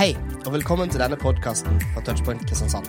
Hei, 0.00 0.14
og 0.46 0.54
velkommen 0.54 0.88
til 0.88 1.02
denne 1.02 1.16
podkasten 1.20 1.74
fra 1.92 2.00
Touchpoint 2.00 2.40
Kristiansand. 2.48 2.86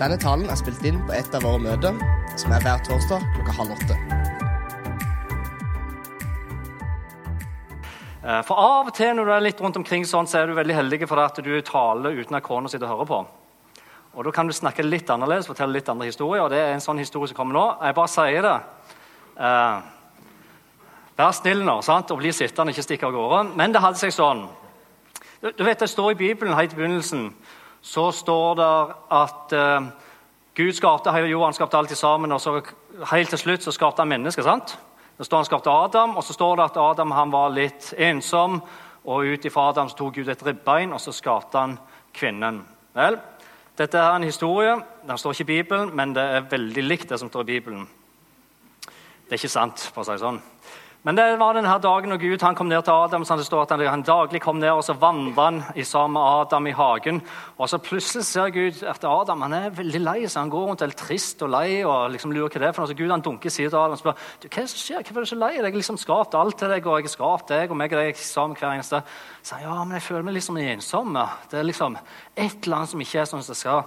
Denne 0.00 0.16
talen 0.16 0.46
er 0.48 0.56
spilt 0.56 0.80
inn 0.88 0.96
på 1.04 1.12
et 1.12 1.34
av 1.36 1.42
våre 1.44 1.60
møter, 1.60 1.98
som 2.40 2.54
er 2.56 2.62
hver 2.64 2.78
torsdag 2.86 3.26
klokka 3.34 3.52
halv 3.58 3.74
åtte. 3.74 3.96
Eh, 8.24 8.40
For 8.48 8.56
av 8.56 8.88
og 8.88 8.94
til 8.96 9.12
når 9.18 9.28
du 9.28 9.34
er 9.34 9.44
litt 9.44 9.60
rundt 9.60 9.76
omkring 9.76 10.08
sånn, 10.08 10.24
så 10.24 10.40
er 10.40 10.48
du 10.48 10.56
veldig 10.56 10.78
heldig 10.78 11.00
for 11.04 11.20
at 11.20 11.36
du 11.36 11.52
taler 11.60 12.16
uten 12.16 12.38
at 12.40 12.46
kona 12.48 12.72
sitter 12.72 12.88
og 12.88 12.94
hører 12.94 13.10
på. 13.10 13.20
Og 14.16 14.24
Da 14.24 14.30
kan 14.30 14.48
du 14.48 14.56
snakke 14.56 14.88
litt 14.88 15.12
annerledes, 15.12 15.52
fortelle 15.52 15.76
litt 15.76 15.92
andre 15.92 16.06
historier. 16.08 16.40
og 16.44 16.48
det 16.48 16.62
er 16.64 16.72
en 16.72 16.80
sånn 16.80 16.96
historie 16.96 17.28
som 17.28 17.36
kommer 17.36 17.52
nå. 17.52 17.76
Jeg 17.84 17.94
bare 17.94 18.08
sier 18.08 18.40
det. 18.40 18.60
Uh, 19.36 19.82
vær 21.18 21.32
snill 21.32 21.60
nå 21.62 21.82
sant? 21.82 22.10
og 22.10 22.18
bli 22.24 22.32
sittende, 22.32 22.72
ikke 22.72 22.88
stikke 22.88 23.06
av 23.06 23.12
gårde. 23.12 23.54
Men 23.54 23.70
det 23.70 23.82
hadde 23.82 23.98
seg 23.98 24.16
sånn. 24.16 24.48
Du, 25.40 25.64
vet, 25.64 25.80
Det 25.80 25.88
står 25.88 26.10
i 26.10 26.14
Bibelen 26.14 26.54
helt 26.54 26.72
i 26.72 26.76
begynnelsen 26.76 27.34
så 27.80 28.10
står 28.12 28.54
det 28.54 28.94
at 29.10 29.52
uh, 29.56 29.86
Gud 30.54 30.72
skapte 30.72 31.12
hele 31.12 31.30
jorda, 31.30 31.44
han 31.44 31.56
skapte 31.56 31.78
alt 31.78 31.96
sammen, 31.96 32.32
og 32.32 32.40
så 32.40 32.60
helt 33.12 33.28
til 33.28 33.38
slutt 33.38 33.64
så 33.64 33.72
skapte 33.72 34.02
han 34.02 34.08
mennesker. 34.08 34.42
sant? 34.42 34.78
Det 35.18 35.26
står 35.26 35.36
Han 35.36 35.44
skapte 35.44 35.70
Adam, 35.70 36.16
og 36.16 36.24
så 36.24 36.32
står 36.32 36.56
det 36.56 36.64
at 36.64 36.76
Adam 36.76 37.10
han 37.10 37.32
var 37.32 37.48
litt 37.48 37.94
ensom. 37.98 38.62
og 39.04 39.24
Ut 39.24 39.44
ifra 39.44 39.68
Adam 39.68 39.88
så 39.88 39.96
tok 39.96 40.14
Gud 40.14 40.28
et 40.28 40.46
ribbein, 40.46 40.92
og 40.92 41.00
så 41.00 41.12
skapte 41.12 41.58
han 41.58 41.78
kvinnen. 42.14 42.66
Vel, 42.94 43.18
Dette 43.78 43.98
er 43.98 44.16
en 44.16 44.22
historie. 44.22 44.76
Den 45.06 45.18
står 45.18 45.30
ikke 45.30 45.40
i 45.40 45.44
Bibelen, 45.44 45.96
men 45.96 46.14
det 46.14 46.22
er 46.22 46.48
veldig 46.50 46.82
likt 46.84 47.08
det 47.08 47.18
som 47.18 47.28
står 47.28 47.40
i 47.40 47.44
Bibelen. 47.44 47.88
Det 49.24 49.32
er 49.32 49.38
ikke 49.38 49.48
sant, 49.48 49.90
for 49.94 50.02
å 50.02 50.04
si 50.04 50.12
det 50.12 50.20
sånn. 50.20 50.40
Men 51.00 51.16
det 51.16 51.24
var 51.40 51.56
denne 51.56 51.72
dagen 51.80 52.12
når 52.12 52.18
Gud 52.20 52.42
kom 52.56 52.68
ned 52.68 52.82
til 52.84 52.92
Adam. 52.92 53.22
så 53.24 53.36
det 53.40 53.46
står 53.46 53.62
at 53.62 53.70
han, 53.88 54.02
daglig 54.04 54.42
kom 54.42 54.58
ned, 54.60 54.68
og 54.68 54.84
så 54.84 54.92
vandret 54.92 55.38
han 55.38 55.62
i 55.74 55.84
sammen 55.84 56.12
med 56.12 56.42
Adam 56.42 56.66
i 56.66 56.74
hagen. 56.76 57.22
Og 57.56 57.70
så 57.72 57.78
plutselig 57.80 58.24
ser 58.28 58.52
Gud 58.52 58.82
at 58.84 59.04
Adam 59.04 59.40
han 59.40 59.52
er 59.52 59.70
veldig 59.70 60.00
lei, 60.00 60.26
så 60.28 60.40
han 60.40 60.50
går 60.50 60.66
rundt 60.68 60.84
helt 60.84 60.98
trist 61.00 61.40
og 61.42 61.48
lei. 61.56 61.82
og 61.84 62.10
liksom 62.10 62.32
lurer 62.32 62.52
hva 62.52 62.60
det 62.60 62.68
er 62.68 62.76
for 62.76 62.84
noe. 62.84 62.92
Så 62.92 62.98
Gud 62.98 63.10
han 63.10 63.24
dunker 63.24 63.48
siden 63.48 63.70
til 63.70 63.78
Adam 63.78 63.96
og 63.96 64.02
spør 64.02 64.12
du, 64.12 64.48
hva 64.48 64.60
er 64.60 64.68
det 64.68 64.74
som 64.74 64.84
skjer. 64.84 65.02
Hvorfor 65.02 65.20
er 65.20 65.24
du 65.24 65.32
så 65.32 65.40
lei? 65.40 65.52
Jeg 65.54 65.64
har 65.64 65.80
liksom 65.80 66.00
skapt 66.04 66.36
alt 66.36 66.58
til 66.58 66.68
deg, 66.68 66.86
og 66.86 67.00
jeg 67.00 67.08
har 67.08 67.16
skapt 67.16 67.48
deg 67.48 67.72
og 67.72 67.80
meg 67.80 67.96
og 67.96 68.04
deg 68.04 68.20
sammen 68.20 68.60
hver 68.60 68.76
eneste. 68.76 69.00
Så 69.40 69.56
han, 69.56 69.64
ja, 69.64 69.80
men 69.80 69.96
jeg 69.96 70.08
føler 70.10 70.28
meg 70.28 70.36
liksom 70.36 70.60
ensom. 70.60 71.16
Det 71.48 71.62
er 71.62 71.70
liksom 71.70 71.96
et 71.96 72.60
eller 72.60 72.76
annet 72.76 72.92
som 72.92 73.00
ikke 73.00 73.24
er 73.24 73.30
sånn 73.32 73.46
som 73.46 73.56
det 73.56 73.62
skal. 73.62 73.86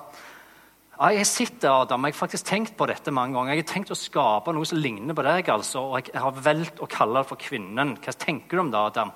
Ja, 1.03 1.09
jeg 1.11 1.27
sitter, 1.27 1.81
Adam, 1.83 2.05
jeg 2.07 2.13
har 2.13 2.15
faktisk 2.15 2.45
tenkt 2.47 2.77
på 2.79 2.85
dette 2.87 3.11
mange 3.11 3.35
ganger. 3.35 3.57
Jeg 3.57 3.65
har 3.65 3.71
tenkt 3.73 3.89
å 3.91 3.95
skape 3.99 4.53
noe 4.55 4.63
som 4.63 4.77
ligner 4.79 5.11
på 5.11 5.25
deg, 5.25 5.49
altså, 5.51 5.81
og 5.91 6.07
jeg 6.07 6.21
har 6.23 6.37
valgt 6.45 6.79
å 6.79 6.87
kalle 6.87 7.19
det 7.19 7.27
for 7.27 7.41
kvinnen. 7.43 7.97
Hva 7.99 8.13
tenker 8.15 8.55
du 8.55 8.61
om 8.61 8.69
det, 8.71 8.79
Adam? 8.79 9.11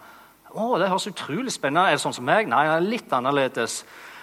Å, 0.51 0.65
Det 0.81 0.89
høres 0.91 1.07
utrolig 1.07 1.53
spennende 1.55 1.85
Er 1.87 1.95
det 1.95 2.01
sånn 2.03 2.17
som 2.17 2.27
meg? 2.27 2.49
Nei, 2.51 2.65
det 2.67 2.73
er 2.73 2.89
litt 2.91 3.15
annerledes. 3.15 3.77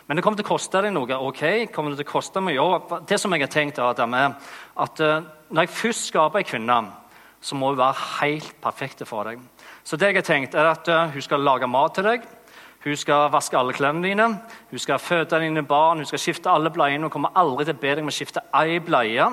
Men 0.05 0.21
det 0.21 0.27
kommer 0.27 0.37
til 0.37 0.45
å 0.45 0.51
koste 0.51 0.83
deg 0.85 0.93
noe. 0.93 1.09
ok? 1.09 1.73
Kommer 1.73 1.95
Det 1.97 2.03
til 2.03 2.11
å 2.11 2.13
koste 2.13 2.45
meg? 2.45 2.59
Jo, 2.59 3.01
det 3.09 3.21
som 3.23 3.33
jeg 3.33 3.47
har 3.47 3.55
tenkt, 3.57 3.81
Adam, 3.81 4.13
er 4.13 4.37
at 4.77 5.01
uh, 5.01 5.25
når 5.49 5.65
jeg 5.65 5.77
først 5.79 6.09
skaper 6.13 6.43
en 6.43 6.51
kvinne, 6.53 6.79
så 7.41 7.57
må 7.57 7.73
hun 7.73 7.81
være 7.81 7.97
helt 8.21 8.61
perfekt 8.61 9.09
for 9.09 9.25
deg. 9.25 9.41
Så 9.81 9.97
det 9.97 10.13
jeg 10.13 10.21
har 10.21 10.29
tenkt, 10.29 10.55
er 10.55 10.69
at 10.69 10.93
uh, 10.93 11.09
hun 11.17 11.25
skal 11.25 11.41
lage 11.41 11.65
mat 11.65 11.97
til 11.97 12.13
deg. 12.13 12.29
Hun 12.85 12.97
skal 13.01 13.31
vaske 13.33 13.57
alle 13.57 13.73
klærne 13.73 14.05
dine, 14.05 14.27
hun 14.71 14.79
skal 14.79 15.01
føde 15.01 15.41
dine 15.41 15.63
barn, 15.65 16.03
hun 16.03 16.09
skal 16.09 16.21
skifte 16.21 16.53
alle 16.53 16.71
bleiene. 16.71 17.07
Hun 17.07 17.13
kommer 17.15 17.33
aldri 17.35 17.65
til 17.65 17.79
å 17.79 17.81
be 17.81 17.95
deg 17.95 18.05
om 18.05 18.11
å 18.13 18.15
skifte 18.15 18.43
ei 18.61 18.77
bleie. 18.85 19.29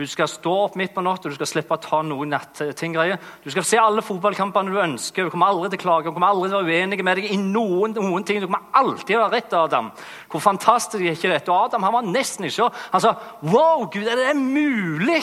Hun 0.00 0.08
skal 0.08 0.30
stå 0.32 0.52
opp 0.64 0.76
midt 0.80 0.94
på 0.94 1.02
natta, 1.04 1.28
du 1.28 1.36
skal 1.36 1.48
slippe 1.50 1.76
å 1.76 1.82
ta 1.82 2.00
noen 2.06 2.30
nattinggreier. 2.32 3.18
Du 3.44 3.50
skal 3.52 3.66
se 3.68 3.78
alle 3.78 4.02
fotballkampene 4.02 4.72
du 4.72 4.78
ønsker. 4.80 5.26
Du 5.26 5.34
kommer 5.34 5.52
aldri 5.52 5.68
til 5.74 5.82
å 5.82 5.82
klage, 5.82 6.08
hun 6.08 6.16
kommer 6.16 6.32
aldri 6.32 6.48
til 6.48 6.56
å 6.56 6.62
være 6.64 6.78
uenig 6.80 6.98
med 7.04 7.20
deg 7.20 7.28
i 7.34 7.36
noen, 7.36 7.94
noen 7.98 8.24
ting. 8.24 8.40
Du 8.40 8.48
kommer 8.48 8.70
alltid 8.80 9.10
til 9.10 9.20
å 9.20 9.26
ha 9.26 9.30
rett, 9.34 9.54
Adam. 9.54 9.92
Hvor 10.32 10.42
fantastisk 10.46 11.04
er 11.04 11.18
ikke 11.18 11.34
dette? 11.34 11.52
Og 11.52 11.68
Adam 11.68 11.84
han 11.84 11.96
var 11.98 12.08
nesten 12.08 12.48
ikke 12.48 12.70
Han 12.94 13.04
sa 13.04 13.14
Wow, 13.44 13.86
Gud, 13.92 14.08
er 14.08 14.18
det 14.18 14.34
mulig 14.40 15.20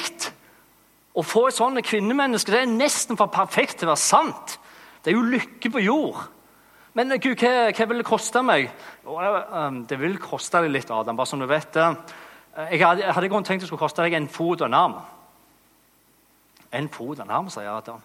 å 1.17 1.25
få 1.25 1.47
et 1.49 1.57
sånt 1.57 1.81
kvinnemenneske? 1.83 2.53
Det 2.53 2.63
er 2.63 2.71
nesten 2.77 3.17
for 3.17 3.33
perfekt 3.33 3.79
til 3.81 3.89
å 3.89 3.95
være 3.95 4.05
sant. 4.05 4.59
Det 5.01 5.11
er 5.11 5.17
jo 5.17 5.25
lykke 5.25 5.73
på 5.73 5.87
jord. 5.87 6.27
Men 6.97 7.13
Gud, 7.21 7.35
hva, 7.37 7.67
hva 7.77 7.85
vil 7.91 7.99
det 8.01 8.07
koste 8.07 8.41
meg? 8.41 8.71
Um, 9.05 9.83
det 9.85 9.99
vil 10.01 10.15
koste 10.17 10.63
deg 10.63 10.71
litt, 10.73 10.89
Adam. 10.89 11.17
bare 11.19 11.29
som 11.29 11.37
du 11.37 11.45
vet 11.45 11.69
det. 11.75 11.85
Jeg 12.71 12.81
hadde, 12.81 13.03
jeg 13.03 13.13
hadde 13.13 13.41
tenkt 13.45 13.61
det 13.61 13.67
skulle 13.69 13.83
koste 13.83 14.01
deg 14.01 14.15
en 14.17 14.29
fot 14.33 14.63
og 14.63 14.65
en 14.65 14.73
arm. 14.73 14.95
En 16.73 16.89
fot 16.89 17.19
og 17.19 17.21
en 17.21 17.33
arm, 17.37 17.51
sier 17.53 17.69
Adam. 17.69 18.01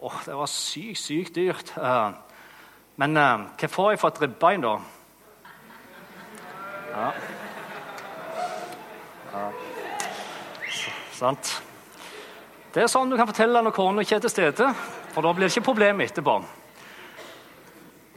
Åh, 0.00 0.16
Det 0.26 0.34
var 0.34 0.50
sykt, 0.50 0.98
sykt 0.98 1.34
dyrt. 1.36 1.70
Men 2.96 3.14
hva 3.14 3.70
får 3.70 3.92
jeg 3.92 4.02
for 4.02 4.10
et 4.10 4.20
ribbein, 4.24 4.66
da? 4.66 4.74
Ja. 6.90 7.06
ja. 9.30 9.46
Sant. 11.14 11.54
Det 12.74 12.82
er 12.82 12.90
sånn 12.90 13.14
du 13.14 13.16
kan 13.16 13.30
fortelle 13.30 13.62
når 13.62 13.78
kona 13.78 14.02
ikke 14.02 14.18
er 14.18 14.26
til 14.26 14.34
stede. 14.34 14.74
For 15.14 15.22
da 15.22 15.30
blir 15.30 15.46
det 15.46 15.54
ikke 15.54 15.70
problem 15.70 16.02
etterpå 16.02 16.38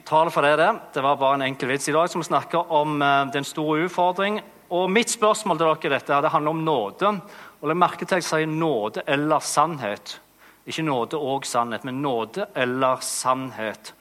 tale 0.07 0.31
for 0.31 0.45
det, 0.45 0.55
det. 0.57 1.01
Var 1.01 1.19
bare 1.19 1.35
en 1.35 1.47
enkel 1.49 1.71
vits 1.73 1.89
i 1.89 1.95
dag 1.95 2.09
som 2.09 2.23
snakker 2.23 2.71
om 2.71 3.01
uh, 3.01 3.27
den 3.33 3.45
store 3.47 3.87
utfordring. 3.87 4.39
Og 4.71 4.91
Mitt 4.91 5.11
spørsmål 5.11 5.59
til 5.59 5.67
dere 5.67 5.97
dette, 5.97 6.21
det 6.23 6.31
handler 6.31 6.55
om 6.55 6.63
nåde. 6.63 7.11
Og 7.59 7.67
Legg 7.69 7.79
merke 7.79 8.05
til 8.05 8.17
at 8.17 8.23
jeg 8.23 8.29
sier 8.29 8.49
nåde 8.51 9.03
eller 9.07 9.43
sannhet. 9.43 10.17
Ikke 10.67 10.85
nåde 10.87 11.19
og 11.19 11.45
sannhet, 11.47 11.85
men 11.87 12.01
nåde 12.03 12.47
eller 12.55 13.03
sannhet. 13.03 13.93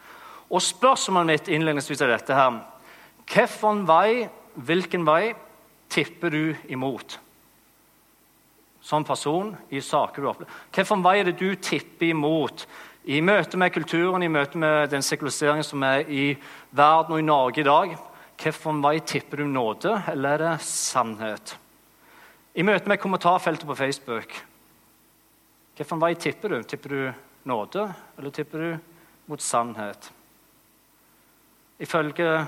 Og 0.50 0.62
Spørsmålet 0.62 1.32
mitt 1.32 1.50
innledningsvis 1.50 2.02
er 2.02 2.14
dette 2.14 2.34
her. 2.34 2.60
Hvilken 3.26 3.86
vei, 3.88 4.26
hvilken 4.54 5.06
vei 5.06 5.34
tipper 5.90 6.30
du 6.30 6.42
imot? 6.70 7.18
Som 8.86 9.02
person 9.06 9.56
i 9.74 9.82
saker 9.82 10.22
du 10.22 10.28
opplever. 10.30 10.58
Hvilken 10.74 11.02
vei 11.02 11.16
er 11.20 11.30
det 11.30 11.40
du 11.40 11.54
tipper 11.58 12.12
imot 12.12 12.66
i 13.06 13.20
møte 13.22 13.54
med 13.54 13.70
kulturen, 13.70 14.24
i 14.26 14.28
møte 14.28 14.58
med 14.58 14.90
den 14.90 15.04
sekulariseringen 15.06 15.64
som 15.64 15.82
er 15.86 16.08
i 16.10 16.24
verden 16.74 17.14
og 17.14 17.20
i 17.22 17.26
Norge 17.26 17.62
i 17.62 17.66
dag, 17.66 17.92
hvilken 18.36 18.80
vei 18.82 18.98
tipper 19.06 19.38
du 19.40 19.46
nåde, 19.46 19.92
eller 20.10 20.34
er 20.34 20.42
det 20.42 20.66
sannhet? 20.66 21.52
I 22.58 22.64
møte 22.66 22.90
med 22.90 22.98
kommentarfeltet 22.98 23.68
på 23.68 23.76
Facebook, 23.78 24.34
hvilken 25.78 26.02
vei 26.02 26.14
tipper 26.18 26.56
du? 26.56 26.62
Tipper 26.66 26.94
du 26.94 27.02
nåde, 27.46 27.84
eller 28.18 28.34
tipper 28.34 28.64
du 28.64 28.96
mot 29.30 29.40
sannhet? 29.44 30.10
Ifølge 31.78 32.46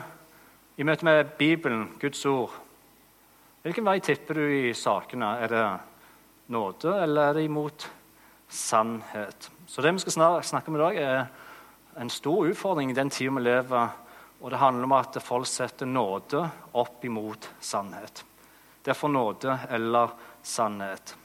I 0.78 0.86
møte 0.86 1.04
med 1.04 1.36
Bibelen, 1.38 1.86
Guds 2.00 2.24
ord, 2.26 2.50
hvilken 3.62 3.86
vei 3.86 4.00
tipper 4.02 4.34
du 4.34 4.42
i 4.42 4.74
sakene? 4.74 5.36
Er 5.38 5.54
det 5.54 5.64
nåde, 6.50 6.96
eller 7.02 7.30
er 7.30 7.38
det 7.38 7.46
imot 7.46 7.88
sannhet? 8.48 9.50
Så 9.68 9.82
det 9.82 9.92
vi 9.92 9.98
skal 9.98 10.42
snakke 10.42 10.70
om 10.70 10.76
i 10.76 10.80
dag, 10.80 10.96
er 10.96 11.26
en 12.00 12.10
stor 12.10 12.46
utfordring 12.48 12.90
i 12.90 12.96
den 12.96 13.10
tida 13.12 13.34
vi 13.36 13.42
lever. 13.44 13.88
Og 14.40 14.50
det 14.50 14.60
handler 14.62 14.86
om 14.86 14.94
at 14.96 15.18
folk 15.22 15.46
setter 15.46 15.86
nåde 15.86 16.40
opp 16.72 17.04
imot 17.04 17.50
sannhet. 17.60 18.24
Derfor 18.84 19.08
nåde 19.12 19.58
eller 19.70 20.14
sannhet. 20.42 21.16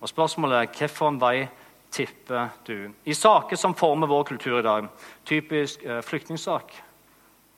Og 0.00 0.08
Spørsmålet 0.08 0.58
er 0.58 0.68
hvilken 0.74 1.20
vei 1.22 1.48
tipper 1.90 2.50
du? 2.66 2.90
I 3.04 3.14
saker 3.14 3.56
som 3.56 3.74
former 3.74 4.06
vår 4.06 4.24
kultur 4.24 4.58
i 4.58 4.66
dag, 4.66 4.90
typisk 5.24 5.84
eh, 5.84 6.02
flyktningsak, 6.02 6.74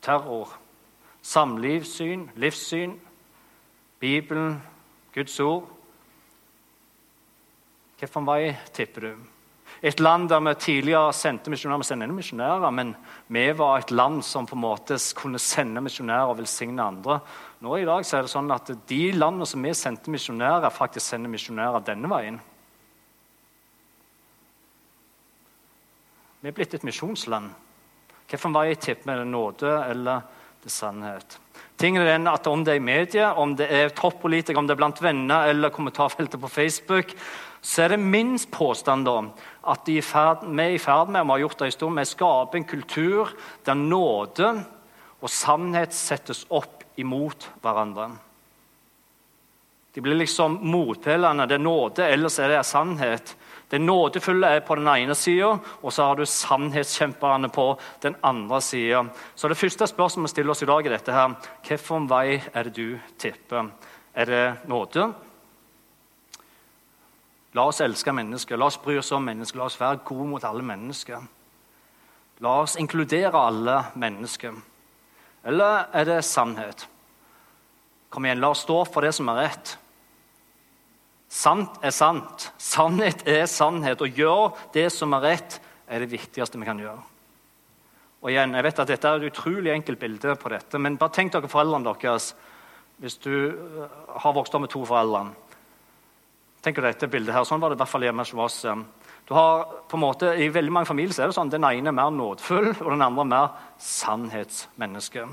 terror, 0.00 0.54
samlivssyn, 1.22 2.28
livssyn, 2.36 2.94
Bibelen, 4.00 4.62
Guds 5.12 5.41
ord 5.41 5.66
Hvilken 8.00 8.24
vei 8.24 8.54
tipper 8.72 9.00
du? 9.00 9.40
Et 9.82 10.00
land 10.00 10.28
der 10.28 10.42
vi 10.44 10.52
tidligere 10.60 11.12
sendte 11.16 11.50
misjonærer. 11.50 11.80
Vi 11.80 11.88
sender 11.88 12.12
misjonærer, 12.12 12.70
men 12.70 12.94
vi 13.28 13.46
var 13.56 13.78
et 13.78 13.91
land 13.91 14.20
som 14.22 14.46
på 14.46 14.54
en 14.56 14.60
måte 14.60 14.98
kunne 15.16 15.41
sende 15.41 15.80
misjonærer 15.80 16.28
og 16.28 16.36
velsigne 16.42 16.84
andre. 16.84 17.21
Nå 17.65 17.77
i 17.77 17.86
dag 17.88 18.04
er 18.04 18.27
det 18.27 18.32
sånn 18.32 18.53
at 18.53 18.74
De 18.88 19.00
landene 19.12 19.48
som 19.48 19.65
vi 19.65 19.72
sendte 19.74 20.12
misjonærer, 20.12 20.68
faktisk 20.68 21.06
sender 21.06 21.32
misjonærer 21.32 21.86
denne 21.86 22.12
veien. 22.12 22.41
Vi 26.41 26.48
er 26.48 26.56
blitt 26.56 26.74
et 26.74 26.84
misjonsland. 26.84 27.50
Hvilken 28.28 28.54
vei 28.54 28.74
tipper 28.76 29.24
vi? 29.24 29.28
Nåde 29.28 29.72
eller 29.88 30.22
det 30.62 30.72
sannhet? 30.72 31.41
Tingen 31.80 32.03
er 32.04 32.28
at 32.28 32.47
Om 32.47 32.65
det 32.65 32.74
er 32.74 32.77
i 32.77 32.84
media, 32.84 33.32
om 33.41 33.54
det 33.56 33.66
er 33.72 33.88
toppolitikere, 33.97 34.59
om 34.59 34.66
det 34.68 34.74
er 34.74 34.80
blant 34.82 35.00
venner 35.00 35.48
eller 35.48 35.72
kommentarfeltet 35.72 36.41
på 36.41 36.48
Facebook, 36.48 37.15
så 37.62 37.82
er 37.82 37.88
det 37.94 38.00
minst 38.00 38.50
påstand 38.50 39.09
om 39.09 39.30
at 39.65 39.88
vi 39.88 39.97
er 39.97 40.04
i 40.74 40.78
ferd 40.78 41.09
med 41.09 41.24
vi 41.24 41.30
har 41.30 41.38
gjort 41.38 41.59
det 41.59 41.66
en 41.66 41.72
stund, 41.72 41.94
med 41.94 42.09
å 42.09 42.10
skape 42.10 42.56
en 42.56 42.68
kultur 42.68 43.32
der 43.65 43.74
nåde 43.74 44.53
og 45.21 45.28
sannhet 45.28 45.92
settes 45.97 46.47
opp 46.48 46.84
imot 46.97 47.48
hverandre. 47.62 48.10
De 49.92 50.00
blir 50.00 50.21
liksom 50.21 50.59
motpælene. 50.62 51.47
Det 51.48 51.56
er 51.56 51.65
nåde, 51.65 52.06
ellers 52.06 52.38
er 52.38 52.53
det 52.53 52.65
sannhet. 52.65 53.34
Det 53.71 53.78
nådefulle 53.78 54.49
er 54.57 54.65
på 54.67 54.75
den 54.75 54.89
ene 54.91 55.15
sida, 55.15 55.53
og 55.83 55.93
så 55.95 56.09
har 56.09 56.19
du 56.19 56.27
sannhetskjemperne 56.27 57.49
på 57.55 57.67
den 58.03 58.17
andre 58.22 58.59
sida. 58.61 59.05
Så 59.34 59.49
det 59.49 59.59
første 59.59 59.87
spørsmålet 59.87 60.27
vi 60.27 60.34
stiller 60.34 60.51
oss 60.51 60.63
i 60.63 60.67
dag, 60.67 60.87
er 60.87 60.97
dette 60.97 61.15
her. 61.15 61.37
Hvilken 61.67 62.09
vei 62.11 62.41
er 62.41 62.67
det 62.67 62.75
du 62.75 62.99
tipper? 63.19 63.71
Er 64.15 64.27
det 64.27 64.69
nåde? 64.69 65.13
La 67.55 67.67
oss 67.67 67.81
elske 67.83 68.13
mennesker, 68.15 68.59
la 68.59 68.67
oss 68.71 68.78
bry 68.83 68.99
oss 68.99 69.11
om 69.15 69.25
mennesker, 69.27 69.59
la 69.59 69.67
oss 69.71 69.78
være 69.81 70.03
gode 70.07 70.27
mot 70.31 70.45
alle 70.47 70.63
mennesker. 70.67 71.22
La 72.41 72.57
oss 72.63 72.77
inkludere 72.78 73.39
alle 73.39 73.77
mennesker. 73.95 74.55
Eller 75.47 75.87
er 75.95 76.07
det 76.09 76.25
sannhet? 76.27 76.87
Kom 78.11 78.27
igjen, 78.27 78.43
la 78.43 78.51
oss 78.51 78.63
stå 78.67 78.83
for 78.91 79.07
det 79.07 79.13
som 79.15 79.31
er 79.31 79.45
rett. 79.45 79.77
Sant 81.30 81.78
er 81.86 81.94
sant. 81.94 82.48
Sannhet 82.59 83.22
er 83.28 83.44
sannhet. 83.47 84.03
Å 84.03 84.09
gjøre 84.10 84.50
det 84.74 84.88
som 84.91 85.15
er 85.15 85.27
rett, 85.28 85.60
er 85.86 86.03
det 86.03 86.10
viktigste 86.10 86.59
vi 86.59 86.66
kan 86.66 86.80
gjøre. 86.82 86.98
Og 88.21 88.32
igjen, 88.32 88.53
jeg 88.53 88.66
vet 88.66 88.80
at 88.82 88.91
Dette 88.91 89.09
er 89.09 89.21
et 89.21 89.30
utrolig 89.30 89.72
enkelt 89.72 90.00
bilde 90.00 90.34
på 90.36 90.50
dette, 90.53 90.78
men 90.78 90.98
bare 91.00 91.15
tenk 91.15 91.32
dere 91.32 91.48
foreldrene 91.48 91.86
deres 91.88 92.34
hvis 93.00 93.16
du 93.16 93.32
øh, 93.32 93.84
har 94.21 94.34
vokst 94.36 94.53
opp 94.53 94.66
med 94.66 94.72
to 94.74 94.82
foreldre. 94.84 95.30
Tenk 96.60 96.77
deg 96.77 96.91
dette 96.91 97.09
bildet 97.09 97.33
her. 97.33 97.47
Sånn 97.48 97.62
var 97.62 97.72
det 97.72 97.78
i 97.78 97.80
hvert 97.80 97.88
fall 97.94 98.04
hjemme 98.04 98.26
hos 98.26 98.34
oss. 98.36 98.59
Du 99.24 99.33
har 99.33 99.62
på 99.88 99.97
en 99.97 100.03
måte, 100.03 100.34
I 100.36 100.50
veldig 100.53 100.74
mange 100.74 100.91
familier 100.91 101.15
så 101.16 101.22
er 101.24 101.30
det 101.30 101.38
sånn 101.38 101.53
den 101.53 101.65
ene 101.65 101.88
er 101.88 101.97
mer 101.97 102.10
nådefull, 102.12 102.74
og 102.74 102.91
den 102.91 103.06
andre 103.06 103.24
er 103.24 103.30
mer 103.30 103.48
sannhetsmenneske. 103.80 105.24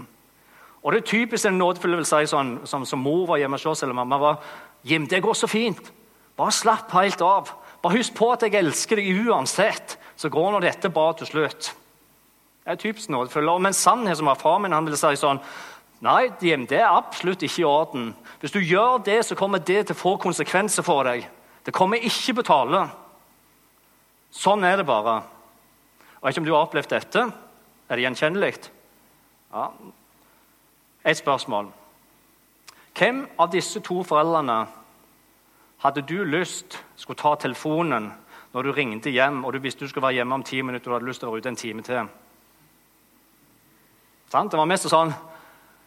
Og 0.85 0.93
det 0.93 1.01
er 1.01 1.09
typisk 1.09 1.49
en 1.49 1.59
nådefull 1.59 1.97
vil 1.97 2.07
si, 2.07 2.21
sånn, 2.31 2.61
som, 2.69 2.85
som 2.87 3.03
mor 3.03 3.25
var 3.27 3.41
hjemme 3.41 3.59
hos 3.59 3.67
oss, 3.67 3.83
eller 3.83 3.97
mamma 3.97 4.21
var 4.21 4.39
Jim, 4.87 5.07
det 5.07 5.23
går 5.23 5.35
så 5.35 5.49
fint. 5.51 5.91
Bare 6.37 6.53
slapp 6.55 6.93
helt 6.95 7.21
av. 7.25 7.51
Bare 7.83 7.97
husk 7.97 8.15
på 8.17 8.29
at 8.33 8.45
jeg 8.45 8.55
elsker 8.57 8.99
deg 8.99 9.27
uansett. 9.27 9.97
Så 10.17 10.31
går 10.33 10.53
nå 10.53 10.61
dette 10.63 10.91
bra 10.93 11.11
til 11.17 11.29
slutt. 11.29 11.71
Det 12.63 12.73
er 12.73 12.79
typisk 12.81 13.11
nådefull. 13.13 13.51
Men 13.63 13.75
sannhet 13.75 14.19
som 14.19 14.29
var 14.29 14.39
far 14.39 14.59
min, 14.59 14.75
han 14.75 14.87
ville 14.87 14.99
si 14.99 15.15
sånn 15.19 15.41
Nei, 16.05 16.27
Jim, 16.45 16.67
det 16.69 16.77
er 16.77 16.93
absolutt 16.93 17.41
ikke 17.41 17.63
i 17.63 17.65
orden. 17.65 18.11
Hvis 18.37 18.53
du 18.53 18.59
gjør 18.61 18.99
det, 19.01 19.17
så 19.25 19.37
kommer 19.37 19.57
det 19.57 19.87
til 19.87 19.95
å 19.95 19.97
få 19.97 20.11
konsekvenser 20.21 20.85
for 20.85 21.07
deg. 21.07 21.23
Det 21.65 21.73
kommer 21.73 22.03
ikke 22.05 22.35
på 22.37 22.43
tale. 22.45 22.83
Sånn 24.29 24.61
er 24.67 24.77
det 24.77 24.85
bare. 24.85 25.15
Jeg 26.03 26.21
vet 26.21 26.35
ikke 26.35 26.43
om 26.43 26.45
du 26.45 26.53
har 26.53 26.67
opplevd 26.67 26.93
dette. 26.93 27.23
Er 27.89 27.97
det 27.97 28.05
gjenkjennelig? 28.05 28.53
Ja. 29.49 29.71
Et 31.01 31.17
spørsmål. 31.17 31.71
Hvem 32.97 33.27
av 33.37 33.51
disse 33.53 33.81
to 33.85 34.01
foreldrene 34.07 34.63
hadde 35.83 36.01
du 36.09 36.23
lyst 36.25 36.79
skulle 36.97 37.19
ta 37.19 37.35
telefonen 37.37 38.09
når 38.55 38.65
du 38.65 38.73
ringte 38.73 39.13
hjem 39.13 39.43
og 39.45 39.53
du 39.53 39.59
visste 39.61 39.85
du 39.85 39.91
skulle 39.91 40.07
være 40.07 40.19
hjemme 40.19 40.39
om 40.39 40.45
ti 40.45 40.63
minutter 40.65 40.89
og 40.89 40.95
du 40.95 40.97
hadde 40.97 41.09
lyst 41.11 41.21
til 41.21 41.29
å 41.29 41.33
være 41.35 41.43
ute 41.45 41.51
en 41.53 41.59
time 41.61 41.85
til? 41.85 42.09
Sant? 44.31 44.51
Det 44.51 44.59
var 44.59 44.69
mest 44.69 44.89
sånn 44.89 45.13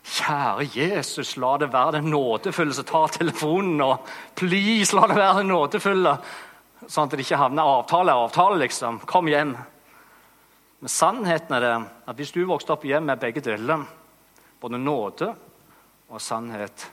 Kjære 0.00 0.64
Jesus, 0.72 1.34
la 1.36 1.56
det 1.60 1.66
være 1.74 1.98
den 1.98 2.06
nådefulle 2.08 2.72
som 2.72 2.86
tar 2.88 3.10
telefonen. 3.18 3.82
og 3.84 4.06
Please, 4.34 4.94
la 4.96 5.04
det 5.10 5.18
være 5.18 5.42
den 5.42 5.50
nådefulle. 5.52 6.14
Sånn 6.86 7.04
at 7.04 7.12
det 7.12 7.26
ikke 7.26 7.36
havner 7.36 7.68
avtale 7.68 8.14
avtale, 8.16 8.56
liksom. 8.62 9.02
Kom 9.04 9.28
hjem. 9.28 9.52
Men 10.80 10.92
sannheten 10.94 11.52
er 11.58 11.66
det 11.66 11.74
at 12.08 12.16
hvis 12.16 12.32
du 12.32 12.40
vokste 12.48 12.72
opp 12.72 12.86
hjem 12.88 13.10
med 13.10 13.20
begge 13.20 13.44
deler, 13.44 13.84
både 14.60 14.80
nåde 14.80 15.28
og 16.08 16.24
sannhet, 16.24 16.88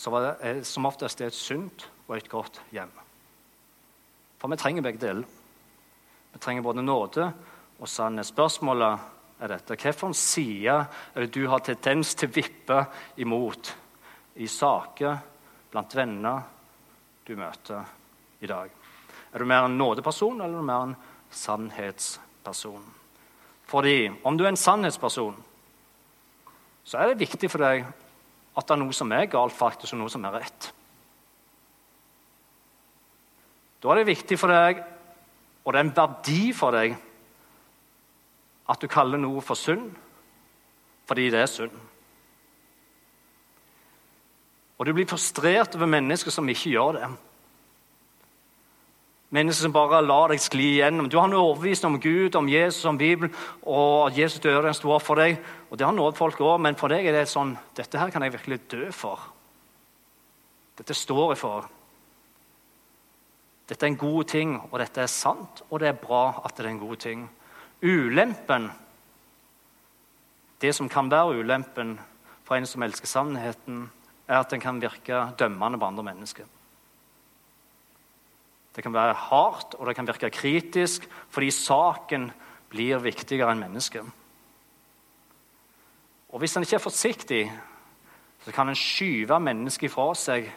så 0.00 0.10
var 0.10 0.22
det 0.40 0.64
som 0.64 0.86
oftest 0.88 1.20
et 1.20 1.36
sunt 1.36 1.82
og 2.08 2.14
et 2.16 2.28
godt 2.32 2.62
hjem. 2.72 2.92
For 4.40 4.48
vi 4.48 4.56
trenger 4.56 4.86
begge 4.86 5.02
deler. 5.02 5.26
Vi 6.32 6.40
trenger 6.40 6.64
både 6.64 6.84
nåde 6.84 7.26
og 7.76 7.88
sannhet. 7.88 8.30
Spørsmålet 8.30 9.04
er 9.44 9.52
dette. 9.52 9.76
Hvilken 9.76 10.16
side 10.16 10.78
er 10.78 11.20
det 11.20 11.34
du 11.36 11.44
har 11.52 11.60
tendens 11.60 12.14
til 12.16 12.30
å 12.30 12.36
vippe 12.38 12.80
imot 13.20 13.74
i 14.40 14.48
saker 14.48 15.20
blant 15.68 16.00
venner 16.00 16.48
du 17.28 17.36
møter 17.36 17.84
i 18.40 18.48
dag? 18.48 18.72
Er 19.30 19.38
du 19.38 19.52
mer 19.52 19.68
en 19.68 19.76
nådeperson 19.76 20.40
eller 20.40 20.56
er 20.56 20.64
du 20.64 20.70
mer 20.72 20.88
en 20.88 20.98
sannhetsperson? 21.28 22.92
Fordi 23.68 23.98
om 24.24 24.40
du 24.40 24.48
er 24.48 24.54
en 24.54 24.64
sannhetsperson, 24.64 25.36
så 26.88 26.98
er 26.98 27.12
det 27.12 27.26
viktig 27.28 27.52
for 27.52 27.68
deg 27.68 27.84
at 28.56 28.66
det 28.66 28.74
er 28.74 28.80
noe 28.82 28.96
som 28.96 29.12
er 29.14 29.28
galt, 29.30 29.54
faktisk, 29.56 29.94
og 29.94 30.02
noe 30.02 30.12
som 30.12 30.24
er 30.26 30.38
rett. 30.40 30.70
Da 33.80 33.92
er 33.92 34.00
det 34.00 34.10
viktig 34.10 34.38
for 34.38 34.52
deg, 34.52 34.82
og 35.64 35.72
det 35.72 35.80
er 35.80 35.86
en 35.86 35.96
verdi 35.96 36.42
for 36.56 36.76
deg, 36.76 36.96
at 38.70 38.82
du 38.82 38.90
kaller 38.90 39.18
noe 39.18 39.42
for 39.42 39.58
synd 39.58 39.90
fordi 41.10 41.24
det 41.34 41.40
er 41.42 41.48
synd. 41.50 41.72
Og 44.78 44.86
du 44.86 44.92
blir 44.94 45.08
frustrert 45.10 45.74
over 45.74 45.90
mennesker 45.90 46.30
som 46.30 46.46
ikke 46.48 46.70
gjør 46.70 47.00
det. 47.00 47.08
Mennesker 49.34 49.66
som 49.66 49.74
bare 49.74 50.00
lar 50.06 50.30
deg 50.30 50.40
skli 50.42 50.68
igjennom. 50.76 51.08
Du 51.10 51.18
har 51.18 51.26
en 51.26 51.34
overbevisning 51.34 51.96
om 51.96 52.00
Gud, 52.00 52.38
om 52.38 52.48
Jesus, 52.48 52.84
om 52.86 52.98
Bibelen, 52.98 53.34
og 53.62 54.06
at 54.06 54.18
Jesus 54.18 54.40
døde 54.40 54.70
en 54.70 54.78
stor 54.78 55.02
for 55.02 55.18
deg. 55.18 55.36
Og 55.70 55.78
Det 55.78 55.86
har 55.86 55.94
nådd 55.94 56.16
folk 56.18 56.40
òg, 56.42 56.58
men 56.60 56.74
for 56.74 56.90
deg 56.90 57.06
er 57.06 57.14
det 57.14 57.28
sånn 57.30 57.54
Dette 57.78 57.98
her 57.98 58.10
kan 58.10 58.22
jeg 58.22 58.34
virkelig 58.34 58.58
dø 58.72 58.90
for. 58.90 59.22
Dette 60.76 60.96
står 60.96 61.34
jeg 61.34 61.38
for. 61.38 61.68
Dette 63.70 63.86
er 63.86 63.92
en 63.92 64.00
god 64.00 64.24
ting, 64.26 64.56
og 64.72 64.78
dette 64.82 65.04
er 65.04 65.10
sant, 65.10 65.62
og 65.70 65.78
det 65.78 65.92
er 65.92 66.00
bra 66.00 66.40
at 66.42 66.56
det 66.56 66.64
er 66.64 66.70
en 66.72 66.82
god 66.82 66.98
ting. 67.04 67.28
Ulempen, 67.82 68.66
det 70.60 70.74
som 70.74 70.88
kan 70.90 71.10
være 71.10 71.38
ulempen 71.38 71.94
for 72.44 72.58
en 72.58 72.66
som 72.66 72.82
elsker 72.82 73.06
sannheten, 73.06 73.84
er 74.26 74.40
at 74.40 74.50
den 74.50 74.62
kan 74.62 74.80
virke 74.82 75.28
dømmende 75.38 75.78
på 75.78 75.86
andre 75.86 76.06
mennesker. 76.10 76.48
Det 78.74 78.82
kan 78.82 78.94
være 78.94 79.14
hardt 79.28 79.74
og 79.78 79.86
det 79.86 79.96
kan 79.98 80.06
virke 80.06 80.30
kritisk 80.34 81.06
fordi 81.30 81.50
saken 81.54 82.30
blir 82.70 83.02
viktigere 83.02 83.54
enn 83.54 83.62
mennesket. 83.62 84.06
Og 86.30 86.38
Hvis 86.38 86.56
en 86.56 86.62
ikke 86.62 86.76
er 86.76 86.82
forsiktig, 86.82 87.52
så 88.44 88.52
kan 88.52 88.68
en 88.68 88.78
skyve 88.78 89.40
mennesket 89.40 89.90
fra 89.90 90.12
seg 90.14 90.50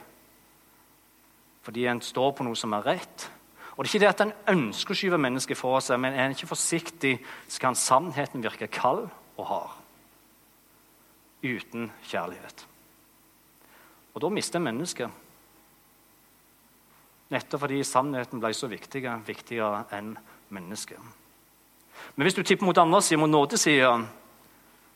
fordi 1.64 1.86
en 1.88 2.02
står 2.04 2.34
på 2.36 2.44
noe 2.44 2.60
som 2.60 2.74
er 2.76 2.84
rett, 2.84 3.30
og 3.78 3.86
Det 3.86 3.90
er 3.90 3.96
ikke 3.96 4.06
det 4.06 4.10
at 4.10 4.22
en 4.22 4.34
ønsker 4.54 4.94
å 4.94 4.98
skyve 4.98 5.18
mennesket 5.18 5.58
fra 5.58 5.80
seg, 5.82 5.98
men 6.00 6.14
er 6.14 6.28
en 6.28 6.36
ikke 6.36 6.52
forsiktig, 6.52 7.16
så 7.50 7.62
kan 7.64 7.76
sannheten 7.76 8.44
virke 8.44 8.68
kald 8.68 9.08
og 9.38 9.46
hard. 9.50 9.80
Uten 11.44 11.90
kjærlighet. 12.06 12.66
Og 14.14 14.22
da 14.22 14.30
mister 14.30 14.60
en 14.60 14.68
mennesket. 14.68 15.10
Nettopp 17.34 17.64
fordi 17.66 17.82
sannheten 17.88 18.44
ble 18.44 18.54
så 18.54 18.70
viktig, 18.70 19.02
viktigere 19.26 19.88
enn 19.98 20.14
mennesket. 20.54 21.00
Men 22.14 22.28
hvis 22.28 22.38
du 22.38 22.44
tipper 22.44 22.68
mot 22.68 22.78
andre 22.78 23.02
siden, 23.02 23.24
mot 23.24 23.32
nådesida, 23.32 23.96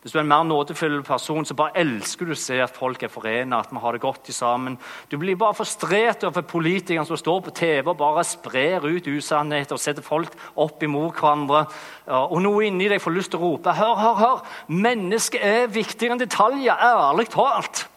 hvis 0.01 0.13
du 0.13 0.20
er 0.20 0.22
en 0.22 0.30
mer 0.30 0.44
nådefull 0.46 1.01
person, 1.04 1.46
så 1.46 1.56
bare 1.58 1.82
elsker 1.82 2.27
du 2.27 2.32
å 2.36 2.38
se 2.38 2.60
at 2.62 2.75
folk 2.77 3.01
er 3.04 3.10
forena. 3.12 3.60
at 3.60 3.72
vi 3.72 3.80
har 3.82 3.92
det 3.92 4.01
godt 4.01 4.30
sammen. 4.32 4.77
Du 5.10 5.18
blir 5.18 5.36
bare 5.36 5.58
frustrert 5.58 6.24
over 6.24 6.42
politikerne 6.42 7.06
som 7.06 7.18
står 7.18 7.42
på 7.42 7.51
TV 7.51 7.89
og 7.89 7.98
bare 7.98 8.24
sprer 8.24 8.86
ut 8.86 9.08
usannheter 9.08 9.74
og 9.74 9.82
setter 9.82 10.01
folk 10.01 10.32
opp 10.56 10.84
imot 10.84 11.18
hverandre. 11.18 11.66
Og 12.08 12.42
noe 12.42 12.68
inni 12.68 12.88
deg 12.88 13.01
får 13.01 13.12
lyst 13.12 13.32
til 13.32 13.42
å 13.42 13.50
rope 13.50 13.74
hør, 13.74 13.96
hør, 13.96 14.16
hør! 14.16 14.46
Mennesket 14.68 15.42
er 15.42 15.68
viktigere 15.68 16.13
enn 16.13 16.22
detaljer, 16.22 16.77
ærlig 16.77 17.27
talt. 17.34 17.88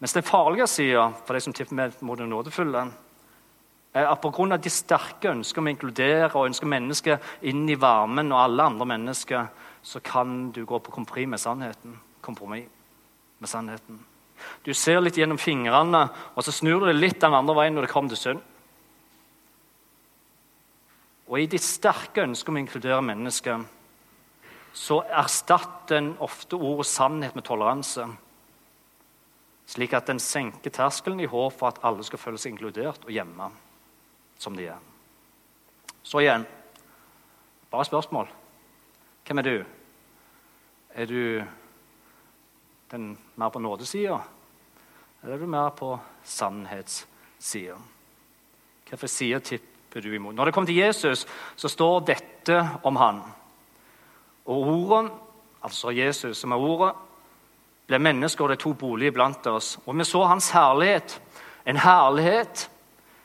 Mens 0.00 0.12
den 0.12 0.26
farlige 0.26 0.66
sida 0.66 1.12
for 1.24 1.32
de 1.32 1.40
som 1.40 1.54
tipper 1.54 1.94
mot 2.02 2.18
den 2.18 2.28
nådefulle, 2.28 2.88
at 3.94 4.20
Pga. 4.20 4.56
de 4.58 4.70
sterke 4.70 5.30
ønsker 5.30 5.60
om 5.60 5.68
å 5.68 5.70
inkludere 5.70 6.30
og 6.34 6.48
ønsker 6.48 6.66
mennesker 6.66 7.20
inn 7.46 7.68
i 7.70 7.76
varmen 7.78 8.32
og 8.32 8.40
alle 8.40 8.66
andre 8.66 8.86
mennesker, 8.90 9.46
så 9.82 10.00
kan 10.02 10.50
du 10.50 10.64
gå 10.64 10.78
på 10.78 10.90
kompromiss 10.90 11.30
med 11.30 11.40
sannheten. 11.40 12.00
Kompromiss 12.20 12.66
med 13.38 13.48
sannheten. 13.48 14.00
Du 14.64 14.74
ser 14.74 15.00
litt 15.00 15.16
gjennom 15.16 15.38
fingrene, 15.38 16.08
og 16.34 16.42
så 16.42 16.50
snur 16.52 16.80
du 16.80 16.88
det 16.88 16.98
litt 16.98 17.20
den 17.22 17.36
andre 17.36 17.54
veien 17.54 17.76
når 17.76 17.86
det 17.86 17.92
kommer 17.92 18.10
til 18.10 18.18
synd. 18.18 18.42
Og 21.30 21.38
i 21.40 21.46
ditt 21.46 21.64
sterke 21.64 22.24
ønske 22.26 22.50
om 22.50 22.58
å 22.58 22.62
inkludere 22.64 23.04
mennesker 23.04 23.62
så 24.74 25.04
erstatter 25.06 26.00
en 26.00 26.16
ofte 26.24 26.58
ordet 26.58 26.88
sannhet 26.90 27.36
med 27.38 27.46
toleranse. 27.46 28.08
Slik 29.70 29.94
at 29.94 30.10
en 30.10 30.20
senker 30.20 30.74
terskelen 30.74 31.22
i 31.22 31.30
håp 31.30 31.54
for 31.60 31.70
at 31.70 31.78
alle 31.86 32.02
skal 32.04 32.20
føle 32.20 32.42
seg 32.42 32.56
inkludert 32.56 33.06
og 33.06 33.14
hjemme 33.14 33.52
som 34.44 34.56
de 34.56 34.68
er. 34.68 34.80
Så 36.04 36.20
igjen 36.20 36.44
bare 37.72 37.88
spørsmål. 37.88 38.28
Hvem 39.26 39.40
er 39.40 39.42
du? 39.42 39.56
Er 40.94 41.06
du 41.10 41.42
den 42.90 43.18
mer 43.36 43.48
på 43.48 43.58
nådesida, 43.58 44.18
eller 45.22 45.34
er 45.34 45.40
du 45.40 45.46
mer 45.46 45.70
på 45.74 45.96
sannhetssida? 46.22 47.74
Hvilken 48.84 49.08
side 49.08 49.40
tipper 49.40 50.00
du 50.00 50.12
imot? 50.14 50.34
Når 50.34 50.44
det 50.44 50.54
kommer 50.54 50.66
til 50.66 50.76
Jesus, 50.76 51.26
så 51.56 51.68
står 51.68 52.04
dette 52.12 52.60
om 52.84 52.96
han. 52.96 53.22
Og 54.44 54.68
ordet, 54.68 55.10
altså 55.62 55.90
Jesus 55.90 56.38
som 56.38 56.52
er 56.52 56.56
ordet, 56.60 56.92
ble 57.86 57.98
menneske, 57.98 58.44
og 58.44 58.52
det 58.52 58.58
tok 58.62 58.78
bolig 58.78 59.12
blant 59.12 59.46
oss. 59.46 59.78
Og 59.86 59.96
vi 59.98 60.04
så 60.04 60.22
hans 60.28 60.50
herlighet. 60.54 61.20
En 61.66 61.76
herlighet 61.76 62.70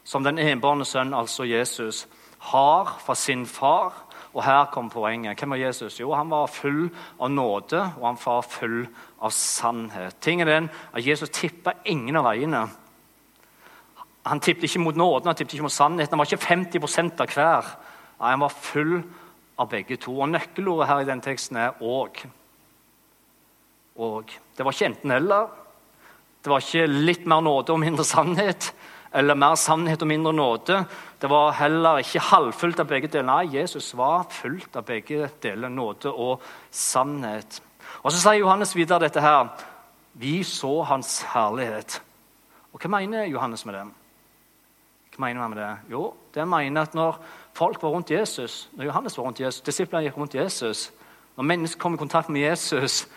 som 0.09 0.25
den 0.25 0.39
enbårne 0.41 0.87
sønn, 0.89 1.13
altså 1.13 1.45
Jesus, 1.45 2.07
har 2.49 2.95
fra 3.03 3.15
sin 3.15 3.45
far. 3.45 4.05
Og 4.33 4.43
her 4.45 4.65
kom 4.73 4.89
poenget. 4.89 5.39
Hvem 5.39 5.53
var 5.53 5.61
Jesus? 5.61 5.99
Jo, 5.99 6.13
han 6.13 6.29
var 6.29 6.49
full 6.53 6.89
av 7.19 7.31
nåde, 7.31 7.81
og 7.97 8.05
han 8.05 8.17
var 8.21 8.45
full 8.45 8.83
av 9.21 9.33
sannhet. 9.33 10.17
Tingen 10.21 10.47
er 10.47 10.53
den 10.53 10.69
at 10.93 11.05
Jesus 11.05 11.29
tippa 11.33 11.73
ingen 11.85 12.17
av 12.17 12.27
veiene. 12.29 12.67
Han 14.29 14.41
tippet 14.41 14.69
ikke 14.69 14.83
mot 14.83 14.97
nåden, 14.97 15.29
han 15.31 15.37
tippet 15.37 15.57
ikke 15.57 15.65
mot 15.65 15.73
sannheten. 15.73 16.13
Han 16.13 16.21
var 16.21 16.29
ikke 16.29 16.45
50 16.45 17.21
av 17.21 17.33
hver. 17.33 17.71
Nei, 18.19 18.29
Han 18.29 18.45
var 18.45 18.49
full 18.53 19.03
av 19.57 19.69
begge 19.69 19.97
to. 19.97 20.13
Og 20.21 20.29
Nøkkelordet 20.29 20.87
her 20.87 20.99
i 20.99 21.09
den 21.09 21.21
teksten 21.21 21.57
er 21.57 21.71
'og'. 21.81 22.25
Og. 23.97 24.25
Det 24.57 24.65
var 24.65 24.71
ikke 24.71 24.85
enten-eller. 24.85 25.47
Det 26.43 26.49
var 26.49 26.59
ikke 26.59 26.87
litt 26.87 27.25
mer 27.25 27.41
nåde 27.41 27.73
og 27.73 27.79
mindre 27.79 28.03
sannhet 28.03 28.73
eller 29.13 29.35
mer 29.35 29.55
sannhet 29.55 30.01
og 30.01 30.07
mindre 30.07 30.33
nåde. 30.33 30.83
Det 31.21 31.29
var 31.29 31.55
heller 31.57 32.01
ikke 32.03 32.21
halvfullt 32.29 32.79
av 32.79 32.87
begge 32.87 33.09
deler. 33.09 33.27
Nei, 33.27 33.55
Jesus 33.57 33.91
var 33.97 34.27
fullt 34.31 34.75
av 34.77 34.85
begge 34.85 35.29
deler, 35.43 35.69
nåde 35.69 36.11
og 36.13 36.43
sannhet. 36.71 37.61
Og 38.03 38.11
Så 38.11 38.19
sier 38.21 38.39
Johannes 38.39 38.75
videre 38.75 38.99
dette 38.99 39.21
her. 39.21 39.49
Vi 40.13 40.43
så 40.43 40.83
hans 40.83 41.21
herlighet. 41.33 42.01
Og 42.73 42.79
Hva 42.79 42.89
mener 42.99 43.25
Johannes 43.25 43.65
med 43.65 43.75
det? 43.75 43.87
Hva 45.15 45.25
mener 45.25 45.41
han 45.41 45.51
med 45.51 45.59
det? 45.59 45.91
Jo, 45.91 46.13
det 46.33 46.47
mener 46.47 46.81
at 46.81 46.93
når 46.93 47.17
folk 47.53 47.81
var 47.83 47.89
rundt 47.89 48.11
Jesus, 48.11 48.69
når 48.73 48.85
Johannes 48.85 49.17
var 49.17 49.23
rundt 49.23 49.39
Jesus, 49.39 49.61
disiplene 49.61 50.05
gikk 50.05 50.17
rundt 50.17 50.35
Jesus, 50.35 50.91
når 51.35 51.43
mennesker 51.43 51.81
kom 51.81 51.93
i 51.93 51.97
kontakt 51.97 52.29
med 52.29 52.41
Jesus, 52.41 53.07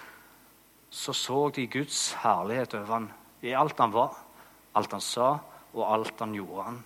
så 0.90 1.12
så 1.12 1.48
de 1.48 1.66
Guds 1.66 2.12
herlighet 2.22 2.74
over 2.74 2.92
ham 2.92 3.10
i 3.42 3.54
alt 3.56 3.78
han 3.80 3.92
var, 3.92 4.16
alt 4.74 4.92
han 4.92 5.00
sa, 5.00 5.38
og 5.74 5.84
alt 5.94 6.20
han 6.20 6.34
gjorde. 6.34 6.64
han. 6.64 6.84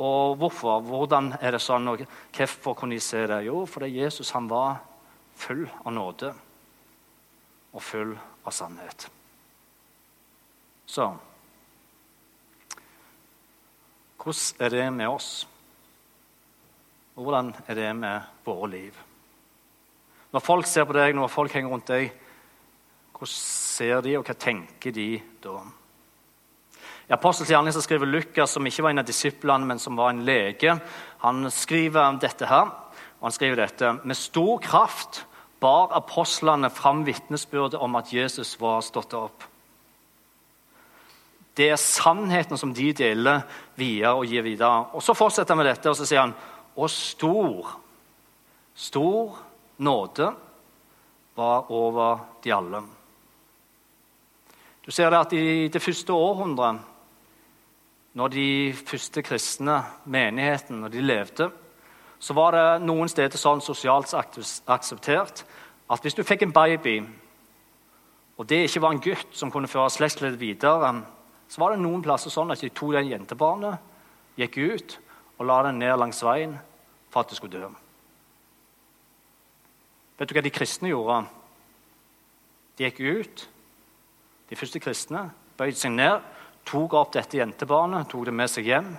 Og 0.00 0.36
hvorfor? 0.36 0.80
Hvordan 0.80 1.34
er 1.40 1.52
det 1.52 1.60
sånn? 1.60 1.88
Og 1.92 2.04
hvorfor 2.36 2.74
kunne 2.74 2.96
de 2.96 3.04
se 3.04 3.26
det? 3.28 3.42
Jo, 3.44 3.66
fordi 3.68 4.00
Jesus 4.00 4.32
han 4.32 4.48
var 4.48 4.80
full 5.36 5.66
av 5.84 5.92
nåde 5.92 6.32
og 7.72 7.82
full 7.84 8.14
av 8.44 8.54
sannhet. 8.54 9.08
Så 10.86 11.12
Hvordan 14.20 14.60
er 14.60 14.68
det 14.68 14.92
med 14.92 15.08
oss? 15.08 15.48
Og 17.16 17.22
Hvordan 17.24 17.54
er 17.66 17.74
det 17.74 17.96
med 17.96 18.20
våre 18.44 18.68
liv? 18.70 18.98
Når 20.32 20.40
folk 20.44 20.66
ser 20.66 20.84
på 20.84 20.92
deg, 20.92 21.14
når 21.16 21.32
folk 21.32 21.52
henger 21.52 21.72
rundt 21.72 21.88
deg, 21.88 22.12
hvordan 23.12 23.32
ser 23.32 24.00
de, 24.04 24.18
og 24.18 24.28
hva 24.28 24.36
tenker 24.36 24.92
de 24.92 25.08
da? 25.42 25.56
I 27.10 27.14
Apostels 27.16 27.50
gjerning 27.50 27.74
skriver 27.74 28.06
Lukas, 28.06 28.52
som 28.54 28.66
ikke 28.66 28.84
var 28.86 28.92
en 28.94 29.02
av 29.02 29.06
disiplene, 29.08 29.66
men 29.66 29.80
som 29.82 29.96
var 29.98 30.12
en 30.12 30.22
lege, 30.22 30.76
han 31.24 31.48
skriver 31.50 32.20
dette 32.22 32.46
her. 32.46 32.70
og 33.18 33.26
han 33.26 33.32
skriver 33.32 33.56
dette, 33.56 33.92
Med 34.04 34.16
stor 34.16 34.60
kraft 34.62 35.24
bar 35.60 35.90
apostlene 35.92 36.70
fram 36.70 37.04
vitnesbyrdet 37.04 37.80
om 37.80 37.96
at 37.96 38.12
Jesus 38.12 38.60
var 38.60 38.80
stått 38.80 39.12
opp. 39.14 39.42
Det 41.56 41.68
er 41.70 41.76
sannheten 41.76 42.56
som 42.56 42.72
de 42.72 42.92
deler 42.92 43.42
videre 43.74 44.14
og 44.14 44.24
gir 44.26 44.42
videre. 44.42 44.94
Og 44.94 45.02
Så 45.02 45.14
fortsetter 45.14 45.54
han 45.54 45.58
med 45.58 45.66
dette, 45.66 45.90
og 45.90 45.96
så 45.96 46.06
sier 46.06 46.20
han 46.20 46.34
Og 46.76 46.90
stor, 46.90 47.74
stor 48.74 49.36
nåde 49.78 50.30
var 51.34 51.70
over 51.70 52.20
de 52.44 52.52
alle. 52.52 52.82
Du 54.86 54.90
ser 54.90 55.10
det 55.10 55.18
at 55.18 55.32
I 55.32 55.68
det 55.68 55.82
første 55.82 56.12
århundret, 56.12 56.80
når 58.14 58.32
de 58.34 58.46
første 58.74 59.22
kristne 59.22 59.80
menigheten 60.04 60.80
når 60.82 60.94
de 60.94 61.02
levde, 61.04 61.50
så 62.20 62.34
var 62.36 62.52
det 62.56 62.84
noen 62.84 63.08
steder 63.08 63.38
sånn 63.40 63.62
sosialt 63.64 64.12
akseptert 64.14 65.44
at 65.90 66.04
hvis 66.04 66.14
du 66.14 66.22
fikk 66.26 66.44
en 66.46 66.54
baby, 66.54 67.00
og 68.36 68.48
det 68.48 68.64
ikke 68.66 68.82
var 68.82 68.94
en 68.94 69.02
gutt 69.04 69.36
som 69.36 69.50
kunne 69.52 69.70
føre 69.70 69.90
slektsleddet 69.92 70.40
videre, 70.40 70.92
så 71.50 71.62
var 71.62 71.74
det 71.74 71.82
noen 71.82 72.02
plasser 72.04 72.32
sånn 72.32 72.52
at 72.52 72.62
de 72.62 72.70
tok 72.70 72.94
det 72.96 73.08
jentebarnet, 73.08 73.80
gikk 74.38 74.58
ut 74.58 74.98
og 75.38 75.46
la 75.48 75.62
det 75.66 75.74
ned 75.78 75.96
langs 75.98 76.20
veien 76.24 76.54
for 77.10 77.22
at 77.22 77.32
det 77.32 77.38
skulle 77.38 77.58
dø. 77.58 77.70
Vet 80.20 80.28
du 80.28 80.36
hva 80.36 80.44
de 80.44 80.52
kristne 80.52 80.90
gjorde? 80.92 81.22
De 82.76 82.84
gikk 82.84 83.00
ut, 83.00 83.46
de 84.50 84.58
første 84.58 84.82
kristne, 84.82 85.30
bøyde 85.56 85.78
seg 85.80 85.94
ned, 85.96 86.20
tok 86.68 86.94
opp 86.98 87.14
dette 87.14 87.38
jentebarnet, 87.38 88.08
tok 88.10 88.28
det 88.28 88.34
med 88.34 88.50
seg 88.50 88.68
hjem 88.70 88.90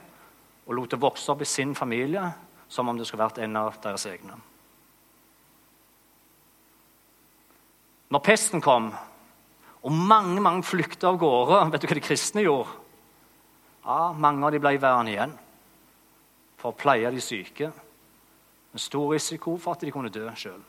og 0.67 0.75
lot 0.77 0.93
det 0.93 1.01
vokse 1.01 1.31
opp 1.33 1.41
i 1.43 1.49
sin 1.49 1.75
familie 1.75 2.23
som 2.71 2.87
om 2.87 2.97
det 2.97 3.07
skulle 3.07 3.25
vært 3.25 3.41
en 3.43 3.57
av 3.59 3.75
deres 3.83 4.05
egne. 4.07 4.37
Når 8.11 8.23
pesten 8.23 8.63
kom, 8.63 8.91
og 9.81 9.91
mange 9.95 10.41
mange 10.43 10.63
flykta 10.67 11.09
av 11.09 11.19
gårde, 11.19 11.61
vet 11.71 11.83
du 11.83 11.87
hva 11.89 11.97
de 11.97 12.03
kristne 12.05 12.43
gjorde? 12.45 12.77
Ja, 13.85 14.11
Mange 14.13 14.45
av 14.45 14.53
dem 14.53 14.61
ble 14.61 14.75
værende 14.77 15.13
igjen 15.13 15.31
for 16.61 16.71
å 16.71 16.77
pleie 16.77 17.09
de 17.09 17.23
syke, 17.23 17.71
med 18.71 18.83
stor 18.83 19.15
risiko 19.15 19.55
for 19.57 19.73
at 19.73 19.81
de 19.81 19.91
kunne 19.91 20.11
dø 20.13 20.27
sjøl. 20.37 20.59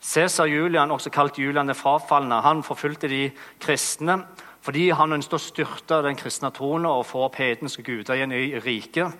Cæsar 0.00 0.46
Julian, 0.46 0.90
også 0.94 1.10
kalt 1.10 1.38
Julian 1.38 1.68
den 1.68 1.76
frafalne, 1.76 2.40
han 2.42 2.62
forfulgte 2.64 3.10
de 3.10 3.28
kristne 3.60 4.22
fordi 4.68 4.90
han 4.92 5.16
ønsket 5.16 5.32
å 5.32 5.40
styrte 5.40 5.98
den 6.04 6.16
kristne 6.18 6.50
troen 6.52 6.84
og 6.84 7.06
få 7.08 7.22
opp 7.24 7.38
hedenske 7.40 7.80
guder 7.86 8.18
igjen 8.18 8.34
i 8.36 8.58
riket. 8.60 9.14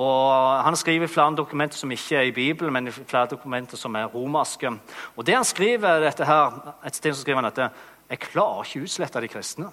Og 0.00 0.62
Han 0.64 0.76
skriver 0.76 1.10
flere 1.12 1.36
dokumenter 1.36 1.76
som 1.76 1.90
ikke 1.92 2.16
er 2.16 2.22
i 2.22 2.32
Bibelen, 2.32 2.72
men 2.72 2.92
flere 2.92 3.28
dokumenter 3.28 3.76
som 3.76 3.94
er 3.96 4.06
romerske. 4.08 4.70
Og 5.16 5.26
det 5.26 5.34
han 5.34 5.44
skriver 5.44 6.00
dette 6.00 6.24
her, 6.24 6.74
Et 6.86 6.96
sted 6.96 7.12
så 7.12 7.20
skriver 7.20 7.42
han 7.42 7.50
dette 7.52 7.70
Jeg 8.08 8.18
klarer 8.18 8.64
ikke 8.64 8.82
utslette 8.84 9.20
de 9.20 9.28
kristne. 9.28 9.70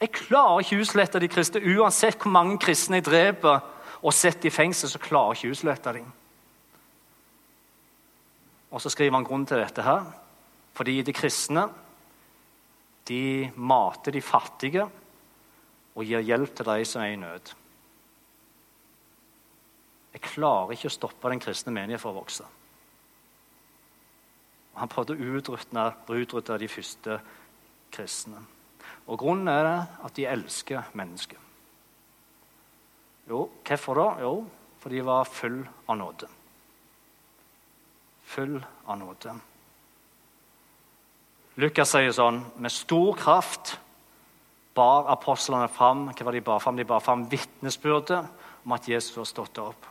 Jeg 0.00 0.10
klarer 0.10 0.60
ikke 0.60 0.80
utslette 0.80 1.20
de 1.20 1.28
kristne. 1.28 1.78
Uansett 1.78 2.18
hvor 2.18 2.30
mange 2.30 2.58
kristne 2.58 2.96
jeg 2.96 3.04
dreper 3.04 3.60
og 4.02 4.12
setter 4.12 4.46
i 4.46 4.50
fengsel, 4.50 4.88
så 4.88 4.98
klarer 4.98 5.34
jeg 5.34 5.44
ikke 5.44 5.50
utslette 5.50 5.92
dem. 5.92 6.12
Og 8.70 8.80
så 8.80 8.90
skriver 8.90 9.14
han 9.14 9.24
grunnen 9.24 9.46
til 9.46 9.62
dette 9.62 9.82
her. 9.82 10.02
Fordi 10.74 11.02
de 11.02 11.12
kristne 11.12 11.68
de 13.08 13.50
mater 13.56 14.14
de 14.14 14.22
fattige 14.24 14.86
og 15.94 16.02
gir 16.04 16.24
hjelp 16.24 16.54
til 16.56 16.68
de 16.68 16.88
som 16.88 17.04
er 17.04 17.14
i 17.14 17.20
nød. 17.20 17.52
Jeg 20.14 20.22
klarer 20.22 20.74
ikke 20.74 20.90
å 20.90 20.94
stoppe 20.94 21.30
den 21.30 21.42
kristne 21.42 21.74
menighet 21.74 22.02
fra 22.02 22.12
å 22.12 22.18
vokse. 22.18 22.46
Han 24.78 24.90
prøvde 24.90 25.14
å 25.14 26.18
utrydde 26.18 26.58
de 26.58 26.68
første 26.70 27.18
kristne. 27.94 28.42
Og 29.06 29.18
Grunnen 29.20 29.50
er 29.50 29.68
at 29.84 30.14
de 30.16 30.26
elsker 30.26 30.90
mennesker. 30.98 31.38
Jo, 33.28 33.46
hvorfor 33.64 34.00
da? 34.00 34.06
Jo, 34.24 34.34
for 34.80 34.92
de 34.92 35.02
var 35.04 35.28
full 35.28 35.62
av 35.88 35.98
nåde. 35.98 36.28
Full 38.34 38.58
av 38.60 38.98
nåde. 39.00 39.34
Lukas 41.60 41.92
sier 41.94 42.14
sånn 42.14 42.42
Med 42.58 42.72
stor 42.74 43.14
kraft 43.18 43.76
bar 44.74 45.06
apostlene 45.12 45.68
fram 45.70 46.08
hva 46.08 46.26
var 46.26 46.34
de 46.34 46.42
bar 46.42 46.62
fram? 46.62 46.78
De 46.78 46.86
bar 46.88 47.02
fram 47.02 47.28
vitnesbyrdet 47.30 48.24
om 48.64 48.72
at 48.74 48.88
Jesus 48.90 49.14
var 49.14 49.28
stått 49.28 49.60
opp. 49.62 49.86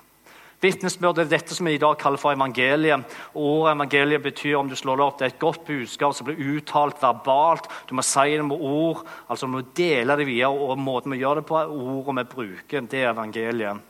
Vitnesbyrdet 0.63 1.23
er 1.23 1.29
dette 1.31 1.55
som 1.55 1.67
vi 1.67 1.77
i 1.77 1.79
dag 1.79 1.95
kaller 1.99 2.19
for 2.19 2.35
evangeliet. 2.35 3.15
Ordet 3.31 3.77
evangeliet 3.77 4.25
betyr 4.25 4.57
om 4.59 4.67
du 4.67 4.75
slår 4.79 4.99
det 4.99 5.05
opp, 5.05 5.17
det 5.19 5.25
er 5.25 5.33
et 5.33 5.39
godt 5.39 5.63
budskap 5.67 6.15
som 6.15 6.27
blir 6.27 6.39
uttalt 6.57 6.99
verbalt. 7.03 7.67
Du 7.87 7.95
må 7.95 8.03
si 8.03 8.35
det 8.35 8.43
med 8.47 8.59
ord, 8.59 9.05
altså 9.27 9.47
du 9.47 9.55
må 9.55 9.63
dele 9.75 10.19
det 10.19 10.27
videre. 10.27 10.51
og 10.51 10.79
Måten 10.79 11.15
vi 11.15 11.21
gjør 11.23 11.39
det 11.39 11.47
på, 11.47 11.59
er 11.59 11.71
ordet 11.71 12.17
vi 12.19 12.29
bruker. 12.35 12.87
Det 12.91 13.03
er 13.03 13.11
evangeliet. 13.11 13.83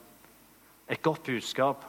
Et 0.93 1.01
godt 1.01 1.25
budskap 1.25 1.85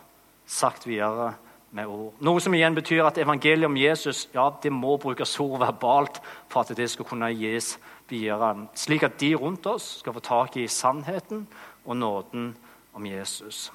sagt 0.48 0.88
videre 0.88 1.34
med 1.74 1.90
ord. 1.90 2.14
Noe 2.22 2.42
som 2.42 2.54
igjen 2.54 2.76
betyr 2.76 3.02
at 3.08 3.18
evangeliet 3.18 3.66
om 3.66 3.76
Jesus 3.78 4.28
ja, 4.34 4.46
det 4.62 4.70
må 4.72 4.96
brukes 5.02 5.34
ord 5.42 5.58
verbalt 5.62 6.20
for 6.52 6.62
at 6.62 6.76
det 6.78 6.86
skal 6.92 7.08
kunne 7.08 7.32
gis 7.34 7.74
videre. 8.10 8.68
Slik 8.78 9.06
at 9.06 9.18
de 9.20 9.34
rundt 9.38 9.66
oss 9.66 9.98
skal 10.02 10.14
få 10.14 10.22
tak 10.24 10.58
i 10.60 10.68
sannheten 10.70 11.46
og 11.84 11.98
nåden 11.98 12.52
om 12.94 13.06
Jesus. 13.08 13.70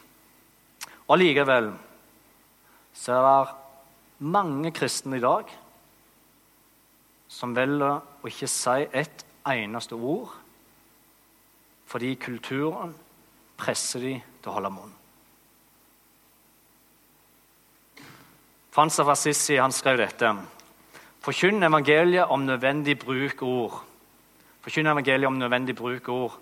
Og 1.08 1.18
Allikevel 1.18 1.74
så 2.96 3.16
er 3.16 3.26
det 3.26 4.28
mange 4.32 4.72
kristne 4.76 5.20
i 5.20 5.24
dag 5.24 5.50
som 7.30 7.56
velger 7.56 8.00
å 8.00 8.30
ikke 8.30 8.50
si 8.50 8.86
et 8.90 9.26
eneste 9.50 9.98
ord 9.98 10.36
fordi 11.90 12.14
kulturen, 12.22 12.92
presser 13.58 14.04
de 14.04 14.12
til 14.22 14.52
å 14.52 14.56
holde 14.60 14.70
munn. 14.70 14.92
Frans 18.80 19.00
av 19.00 19.10
Assisi 19.12 19.58
han 19.60 19.74
skrev 19.76 19.98
dette. 20.00 20.30
Forkynn 21.20 21.66
evangeliet 21.68 22.30
om 22.32 22.46
nødvendig 22.48 22.94
bruk 23.02 23.42
ord. 23.44 23.74
Forkynn 24.64 24.88
evangeliet 24.88 25.28
om 25.28 25.36
nødvendig 25.36 25.74
bruk 25.76 26.08
ord. 26.08 26.38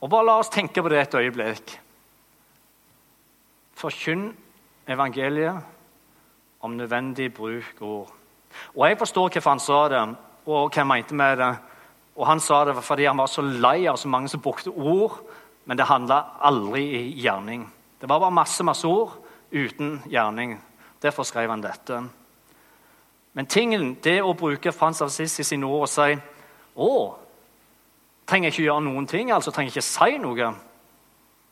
Og 0.00 0.08
bare 0.08 0.24
La 0.24 0.36
oss 0.40 0.48
tenke 0.48 0.80
på 0.80 0.88
det 0.88 1.02
et 1.02 1.16
øyeblikk. 1.20 1.74
Forkynn 3.76 4.30
evangeliet 4.88 5.60
om 6.64 6.78
nødvendig 6.78 7.28
bruk 7.36 7.84
ord. 7.84 8.08
Og 8.72 8.88
Jeg 8.88 8.98
forstår 8.98 9.28
hvorfor 9.28 9.50
han 9.50 9.60
sa 9.60 9.82
det, 9.92 10.02
og 10.46 10.72
hva 10.72 10.80
han 10.80 10.88
mente 10.88 11.14
med 11.14 11.36
det. 11.44 11.50
Og 12.16 12.26
Han 12.26 12.40
sa 12.40 12.64
det 12.64 12.76
fordi 12.80 13.04
han 13.04 13.18
var 13.18 13.26
så 13.26 13.42
lei 13.42 13.84
av 13.84 14.00
så 14.00 14.08
mange 14.08 14.32
som 14.32 14.40
brukte 14.40 14.72
ord, 14.72 15.20
men 15.66 15.76
det 15.76 15.92
handla 15.92 16.24
aldri 16.40 16.88
i 16.88 17.20
gjerning. 17.20 17.68
Det 18.00 18.08
var 18.08 18.18
bare 18.18 18.32
masse, 18.32 18.64
masse 18.64 18.88
ord 18.88 19.12
uten 19.52 20.00
gjerning. 20.08 20.56
Derfor 21.02 21.22
skrev 21.22 21.50
han 21.50 21.62
dette. 21.62 22.02
Men 23.32 23.46
tingen, 23.46 23.94
det 24.04 24.18
å 24.22 24.34
bruke 24.34 24.72
Frans 24.72 25.00
av 25.02 25.10
Sissi 25.14 25.44
sine 25.46 25.66
ord 25.66 25.86
og 25.86 25.90
si 25.92 26.16
å, 26.76 26.90
trenger 28.26 28.50
jeg 28.50 28.56
ikke 28.56 28.66
gjøre 28.66 28.86
noen 28.86 29.06
ting, 29.10 29.30
altså 29.32 29.52
trenger 29.54 29.70
jeg 29.70 29.80
ikke 29.80 29.88
si 29.88 30.18
noe. 30.22 30.52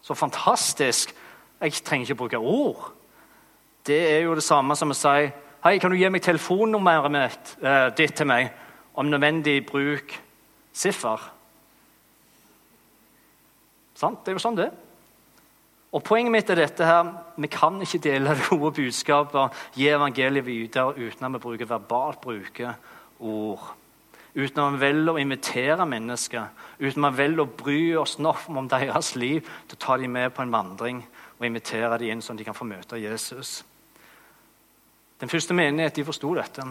Så 0.03 0.15
fantastisk. 0.15 1.15
Jeg 1.61 1.83
trenger 1.85 2.07
ikke 2.07 2.21
bruke 2.23 2.39
ord. 2.39 2.91
Det 3.87 3.99
er 4.13 4.21
jo 4.27 4.37
det 4.39 4.45
samme 4.47 4.77
som 4.79 4.95
å 4.95 4.97
si 4.97 5.31
Hei, 5.59 5.81
kan 5.83 5.91
du 5.91 5.97
gi 5.99 6.07
meg 6.07 6.23
telefonnummeret 6.23 7.11
mitt, 7.11 7.49
eh, 7.67 7.89
ditt 7.91 8.15
til 8.15 8.29
meg? 8.31 8.53
Om 8.95 9.09
nødvendig 9.11 9.67
bruk 9.67 10.15
siffer. 10.73 11.19
Sant? 13.95 14.21
Det 14.23 14.31
er 14.31 14.39
jo 14.39 14.45
sånn 14.45 14.57
det 14.57 14.69
er. 14.69 14.77
Og 15.89 16.05
Poenget 16.05 16.33
mitt 16.33 16.51
er 16.53 16.61
dette 16.61 16.85
her, 16.85 17.13
vi 17.41 17.49
kan 17.49 17.81
ikke 17.81 18.01
dele 18.05 18.35
det 18.37 18.49
gode 18.51 18.75
budskapet, 18.77 19.57
gi 19.75 19.89
evangeliet 19.89 20.47
videre 20.47 20.93
uten 20.99 21.25
at 21.25 21.33
vi 21.33 21.45
bruker 21.45 21.71
verbalt 21.71 22.21
bruker 22.21 22.75
ord. 23.21 23.71
Uten 24.37 24.61
at 24.61 24.75
vi 24.75 24.83
velger 24.83 25.15
å 25.15 25.23
invitere 25.23 25.87
mennesker, 25.89 26.51
uten 26.79 27.09
at 27.09 27.17
vi 27.17 27.23
velger 27.23 27.47
å 27.47 27.55
bry 27.63 27.81
oss 27.97 28.19
nok 28.21 28.51
om 28.53 28.69
deres 28.69 29.15
liv 29.17 29.41
til 29.41 29.79
å 29.79 29.81
ta 29.87 29.97
dem 29.97 30.13
med 30.13 30.35
på 30.37 30.45
en 30.45 30.53
vandring 30.53 31.01
og 31.39 31.49
invitere 31.49 31.97
dem 31.99 32.13
inn 32.13 32.23
sånn 32.23 32.37
de 32.37 32.45
kan 32.45 32.57
få 32.57 32.69
møte 32.69 33.01
Jesus. 33.01 33.63
Den 35.19 35.33
første 35.33 35.57
menighet 35.57 35.97
de 35.97 36.05
forsto 36.07 36.35
dette. 36.37 36.69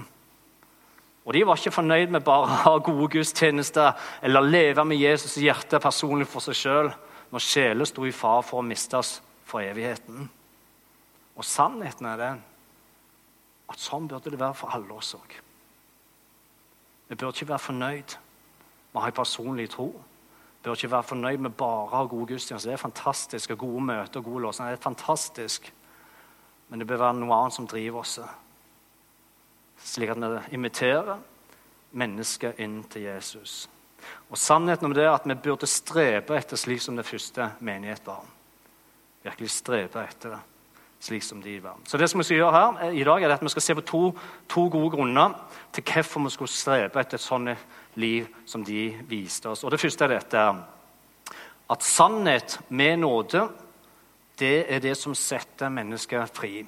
Og 1.28 1.34
De 1.34 1.42
var 1.44 1.58
ikke 1.60 1.74
fornøyd 1.76 2.14
med 2.14 2.24
bare 2.24 2.46
å 2.46 2.60
ha 2.62 2.78
gode 2.80 3.10
gudstjenester 3.18 3.98
eller 4.24 4.46
leve 4.46 4.86
med 4.88 5.02
Jesus 5.02 5.36
i 5.42 5.50
hjertet 5.50 5.84
personlig 5.84 6.30
for 6.30 6.46
seg 6.46 6.56
sjøl 6.56 6.94
når 7.32 7.44
sjeler 7.44 7.88
sto 7.90 8.06
i 8.08 8.16
fare 8.16 8.44
for 8.46 8.62
å 8.62 8.66
mistes 8.66 9.18
for 9.48 9.64
evigheten. 9.64 10.30
Og 11.38 11.46
sannheten 11.46 12.08
er 12.10 12.22
den 12.22 12.44
at 13.68 13.84
sånn 13.84 14.08
burde 14.08 14.32
det 14.32 14.40
være 14.40 14.56
for 14.56 14.74
alle 14.76 14.96
oss 14.96 15.14
òg. 15.18 15.36
Vi 17.08 17.16
bør 17.16 17.34
ikke 17.34 17.50
være 17.52 17.66
fornøyd 17.68 18.16
med 18.18 19.00
å 19.00 19.04
ha 19.04 19.12
en 19.12 19.18
personlig 19.20 19.70
tro. 19.72 19.88
Vi 19.92 20.68
bør 20.68 20.80
ikke 20.80 20.92
være 20.92 21.10
fornøyd 21.12 21.44
med 21.44 21.56
bare 21.60 21.86
å 21.86 21.92
ha 21.92 22.04
gode 22.08 22.34
gudstjenester. 22.34 22.72
Det 22.72 22.78
er 22.78 22.84
fantastisk, 22.84 23.54
og 23.54 23.64
gode 23.64 23.86
møter 23.92 24.20
og 24.20 24.28
gode 24.32 24.44
låser. 24.48 24.72
Det 24.72 24.80
er 24.80 24.88
fantastisk. 24.88 25.72
Men 26.68 26.80
det 26.80 26.88
bør 26.88 27.04
være 27.06 27.20
noe 27.22 27.38
annet 27.38 27.56
som 27.56 27.68
driver 27.68 28.04
oss. 28.04 28.18
Slik 29.78 30.12
at 30.12 30.20
vi 30.20 30.58
inviterer 30.58 31.20
mennesker 31.98 32.60
inn 32.64 32.82
til 32.92 33.08
Jesus. 33.08 33.68
Og 34.30 34.38
Sannheten 34.38 34.90
om 34.90 34.94
det 34.96 35.06
er 35.06 35.14
at 35.14 35.26
vi 35.28 35.36
burde 35.36 35.70
strebe 35.70 36.38
etter 36.38 36.60
slik 36.60 36.82
som 36.84 36.98
det 36.98 37.08
første 37.08 37.52
menighet 37.60 38.06
var. 38.06 38.24
Virkelig 39.24 39.52
strebe 39.52 40.04
etter 40.04 40.36
det, 40.36 40.40
slik 41.04 41.24
som 41.24 41.42
de 41.44 41.58
var. 41.64 41.78
Så 41.88 41.98
det 41.98 42.10
som 42.12 42.22
vi 42.22 42.28
skal 42.28 42.42
gjøre 42.42 42.56
her 42.56 42.82
eh, 42.88 43.00
i 43.02 43.06
dag, 43.08 43.24
er 43.24 43.36
at 43.36 43.44
vi 43.44 43.52
skal 43.52 43.66
se 43.66 43.76
på 43.76 43.86
to, 43.88 44.02
to 44.50 44.68
gode 44.72 44.94
grunner 44.96 45.36
til 45.76 45.84
hvorfor 45.84 46.24
vi 46.26 46.34
skulle 46.36 46.54
strebe 46.54 47.02
etter 47.02 47.20
et 47.20 47.26
sånt 47.26 47.68
liv 47.98 48.28
som 48.46 48.66
de 48.66 48.90
viste 49.10 49.50
oss. 49.50 49.64
Og 49.64 49.72
Det 49.72 49.82
første 49.82 50.06
er 50.06 50.18
dette 50.18 50.48
at 51.68 51.84
sannhet 51.84 52.60
med 52.70 53.00
nåde 53.04 53.48
det 54.38 54.68
er 54.70 54.80
det 54.80 54.94
som 54.98 55.16
setter 55.18 55.72
mennesket 55.74 56.30
fri. 56.38 56.62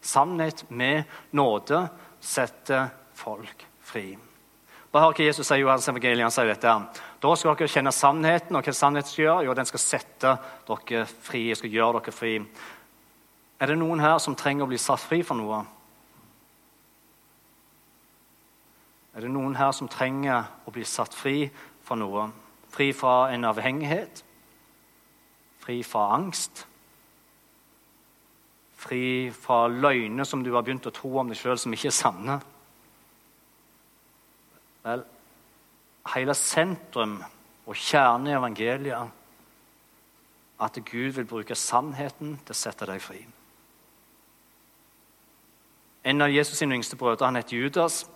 Sannhet 0.00 0.66
med 0.70 1.08
nåde 1.32 1.86
setter 2.20 2.90
folk 3.16 3.64
fri. 3.80 4.18
Bare 4.90 5.06
hør 5.06 5.14
hva 5.14 5.26
Jesus 5.28 5.46
sier 5.46 5.60
i 5.60 5.62
Johans 5.62 5.86
evangelium. 5.86 6.26
Han 6.26 6.34
sier 6.34 6.48
dette. 6.50 6.70
Da 7.22 7.34
skal 7.38 7.54
dere 7.54 7.70
kjenne 7.70 7.92
sannheten, 7.94 8.56
og 8.58 8.66
hva 8.66 8.74
sannheten 8.74 9.12
skal 9.12 9.24
gjøre? 9.24 9.44
Jo, 9.46 9.54
den 9.54 9.68
skal 9.68 9.82
sette 9.82 10.32
dere 10.66 11.04
fri, 11.06 11.44
skal 11.54 11.70
gjøre 11.70 12.00
dere 12.00 12.14
fri. 12.14 12.32
Er 13.60 13.70
det 13.70 13.76
noen 13.78 14.02
her 14.02 14.18
som 14.18 14.34
trenger 14.34 14.66
å 14.66 14.70
bli 14.72 14.80
satt 14.80 15.04
fri 15.04 15.20
for 15.26 15.38
noe? 15.38 15.60
Er 19.14 19.26
det 19.26 19.30
noen 19.30 19.54
her 19.58 19.70
som 19.76 19.90
trenger 19.90 20.50
å 20.66 20.74
bli 20.74 20.86
satt 20.86 21.14
fri 21.14 21.44
for 21.86 21.98
noe? 22.00 22.26
Fri 22.70 22.90
fra 22.96 23.28
en 23.34 23.46
avhengighet? 23.46 24.24
Fri 25.62 25.82
fra 25.86 26.08
angst? 26.16 26.64
Fri 28.80 29.30
fra 29.34 29.66
løgner 29.70 30.26
som 30.26 30.42
du 30.42 30.54
har 30.54 30.64
begynt 30.66 30.88
å 30.88 30.94
tro 30.94 31.18
om 31.20 31.30
deg 31.30 31.38
sjøl, 31.38 31.58
som 31.60 31.74
ikke 31.74 31.92
er 31.92 32.00
sanne? 32.00 32.40
Vel, 34.84 35.02
hele 36.14 36.34
sentrum 36.34 37.18
og 37.66 37.76
kjernen 37.76 38.30
i 38.30 38.36
evangeliet 38.36 39.16
at 40.60 40.78
Gud 40.84 41.12
vil 41.16 41.28
bruke 41.28 41.56
sannheten 41.56 42.38
til 42.44 42.54
å 42.54 42.58
sette 42.58 42.88
deg 42.88 43.00
fri. 43.02 43.20
En 46.04 46.24
av 46.24 46.32
Jesus' 46.32 46.60
sine 46.60 46.76
yngste 46.76 46.96
brødre 46.96 47.28
han 47.28 47.36
heter 47.36 47.56
Judas. 47.56 48.06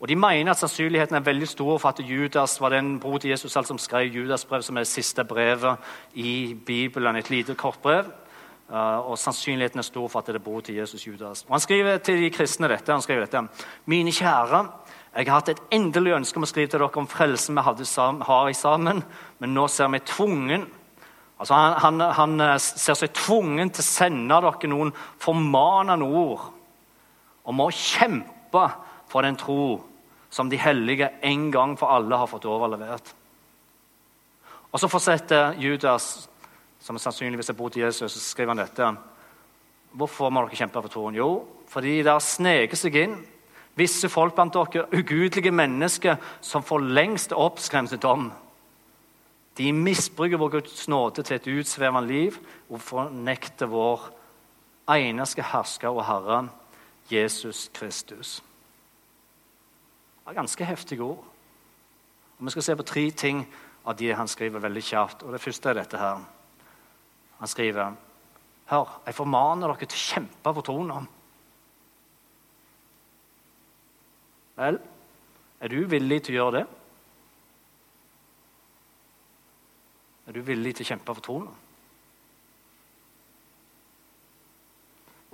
og 0.00 0.08
De 0.08 0.16
mener 0.16 0.50
at 0.50 0.58
sannsynligheten 0.58 1.16
er 1.16 1.26
veldig 1.26 1.48
stor 1.48 1.78
for 1.78 1.88
at 1.88 2.02
Judas 2.02 2.60
var 2.60 2.70
den 2.70 3.00
bror 3.00 3.18
til 3.18 3.30
Jesus 3.30 3.52
som 3.52 3.78
skrev 3.78 4.10
Judas' 4.10 4.46
brev, 4.46 4.62
som 4.62 4.76
er 4.76 4.80
det 4.80 4.88
siste 4.88 5.24
brevet 5.24 5.76
i 6.14 6.54
Bibelen. 6.66 7.16
Et 7.16 7.30
lite 7.30 7.54
kort 7.54 7.78
brev. 7.82 8.04
Uh, 8.68 9.10
og 9.10 9.18
Sannsynligheten 9.18 9.78
er 9.78 9.84
stor 9.84 10.08
for 10.08 10.18
at 10.18 10.26
det 10.26 10.34
er 10.34 10.44
bror 10.44 10.60
til 10.60 10.74
Jesus 10.74 11.06
Judas. 11.06 11.42
Og 11.42 11.50
Han 11.50 11.60
skriver 11.60 11.98
til 11.98 12.22
de 12.22 12.30
kristne 12.30 12.68
dette. 12.68 12.92
han 12.92 13.02
skriver 13.02 13.20
dette, 13.20 13.48
Mine 13.86 14.12
kjære, 14.12 14.68
jeg 15.14 15.28
har 15.28 15.38
hatt 15.38 15.52
et 15.52 15.62
endelig 15.74 16.16
ønske 16.16 16.40
om 16.40 16.46
å 16.46 16.48
skrive 16.50 16.72
til 16.72 16.80
dere 16.82 16.98
om 16.98 17.06
frelsen 17.06 17.54
vi 17.54 17.62
hadde 17.62 17.86
har 18.26 18.48
i 18.50 18.56
sammen, 18.58 19.02
men 19.38 19.54
nå 19.54 19.68
ser 19.70 19.92
vi 19.92 20.02
tvungen 20.02 20.66
altså 21.38 21.54
han, 21.54 21.74
han, 21.82 22.00
han, 22.14 22.40
eh, 22.40 22.58
ser 22.58 22.96
seg 22.98 23.12
tvungen 23.14 23.70
til 23.70 23.82
å 23.82 23.86
sende 23.86 24.40
dere 24.42 24.70
noen 24.70 24.92
formanende 25.22 26.06
ord 26.06 26.48
om 27.44 27.60
å 27.60 27.70
kjempe 27.70 28.64
for 29.10 29.22
den 29.22 29.36
tro 29.38 29.84
som 30.34 30.50
de 30.50 30.58
hellige 30.58 31.10
en 31.22 31.50
gang 31.54 31.76
for 31.78 31.94
alle 31.94 32.18
har 32.18 32.30
fått 32.30 32.46
overlevert. 32.50 33.12
Og 34.72 34.80
Så 34.80 34.88
fortsetter 34.90 35.54
Judas, 35.62 36.28
som 36.80 36.98
sannsynligvis 36.98 37.52
er 37.52 37.54
bror 37.58 37.70
til 37.70 37.84
Jesus, 37.84 38.12
så 38.12 38.20
skriver 38.20 38.50
han 38.50 38.62
dette. 38.64 38.88
Hvorfor 39.94 40.32
må 40.34 40.42
dere 40.42 40.58
kjempe 40.58 40.82
for 40.82 40.90
troen? 40.90 41.14
Jo, 41.14 41.44
fordi 41.70 42.00
det 42.02 42.10
har 42.10 42.24
sneket 42.24 42.80
seg 42.80 42.98
inn 42.98 43.14
Visse 43.74 44.08
folk 44.08 44.34
blant 44.34 44.54
dere, 44.54 44.86
ugudelige 44.94 45.50
mennesker 45.50 46.16
som 46.40 46.62
for 46.62 46.78
lengst 46.78 47.32
er 47.32 47.42
oppskremt 47.42 47.90
til 47.90 48.02
dom. 48.02 48.28
De 49.58 49.72
misbruker 49.72 50.38
vår 50.38 50.48
Guds 50.48 50.88
nåde 50.88 51.22
til 51.22 51.36
et 51.36 51.48
utsvevende 51.58 52.06
liv 52.06 52.38
og 52.70 52.80
fornekter 52.80 53.70
vår 53.70 54.08
eneste 54.94 55.42
hersker 55.42 55.94
og 55.94 56.06
Herre, 56.06 56.48
Jesus 57.10 57.70
Kristus. 57.74 58.42
Det 60.24 60.32
er 60.32 60.40
ganske 60.40 60.64
heftige 60.64 61.02
ord. 61.02 61.24
Og 62.38 62.46
Vi 62.46 62.50
skal 62.50 62.62
se 62.62 62.76
på 62.76 62.82
tre 62.82 63.10
ting 63.10 63.44
av 63.86 63.96
de 63.96 64.14
han 64.14 64.28
skriver 64.28 64.60
veldig 64.60 64.82
kjapt. 64.82 65.22
Og 65.22 65.32
Det 65.32 65.40
første 65.40 65.68
er 65.68 65.74
dette 65.74 65.98
her. 65.98 66.24
Han 67.38 67.48
skriver 67.48 67.94
Hør, 68.66 69.00
jeg 69.06 69.14
formaner 69.14 69.68
dere 69.68 69.86
til 69.86 69.98
å 69.98 70.06
kjempe 70.14 70.54
for 70.54 70.64
troen. 70.64 71.08
Vel, 74.56 74.78
er 75.60 75.68
du 75.68 75.80
villig 75.90 76.22
til 76.22 76.36
å 76.36 76.42
gjøre 76.42 76.56
det? 76.60 76.64
Er 80.24 80.36
du 80.36 80.40
villig 80.46 80.76
til 80.76 80.86
å 80.86 80.90
kjempe 80.92 81.14
for 81.14 81.24
troen? 81.24 81.48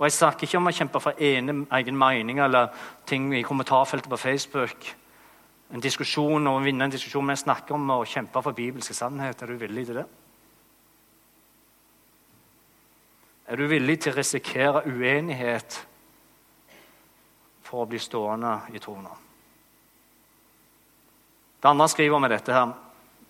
Og 0.01 0.07
Jeg 0.07 0.15
snakker 0.15 0.47
ikke 0.47 0.57
om 0.57 0.69
å 0.71 0.73
kjempe 0.73 0.99
for 0.99 1.19
ene, 1.21 1.53
egen 1.77 1.97
mening 1.97 2.39
eller 2.41 2.71
ting 3.05 3.27
i 3.37 3.43
kommentarfeltet 3.45 4.09
på 4.09 4.17
Facebook. 4.17 4.87
En 5.71 5.83
diskusjon 5.83 6.49
og 6.49 6.63
vinne 6.65 6.87
en 6.87 6.91
diskusjon, 6.91 7.23
men 7.23 7.37
jeg 7.37 7.45
snakker 7.45 7.77
om 7.77 7.93
å 7.93 8.01
kjempe 8.09 8.41
for 8.41 8.57
bibelske 8.57 8.97
sannhet. 8.97 9.43
Er 9.43 9.53
du 9.53 9.61
villig 9.61 9.85
til 9.87 10.01
det? 10.01 10.07
Er 13.47 13.61
du 13.61 13.67
villig 13.69 13.99
til 14.01 14.13
å 14.13 14.17
risikere 14.17 14.81
uenighet 14.89 15.77
for 17.71 17.85
å 17.85 17.89
bli 17.89 17.99
stående 18.03 18.57
i 18.75 18.83
troen. 18.83 19.07
Det 21.61 21.69
andre 21.69 21.87
skriver 21.87 22.19
med 22.19 22.33
dette 22.33 22.53
her. 22.55 22.73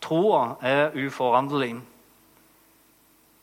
Troa 0.02 0.56
er 0.66 0.96
uforanderlig. 0.98 1.76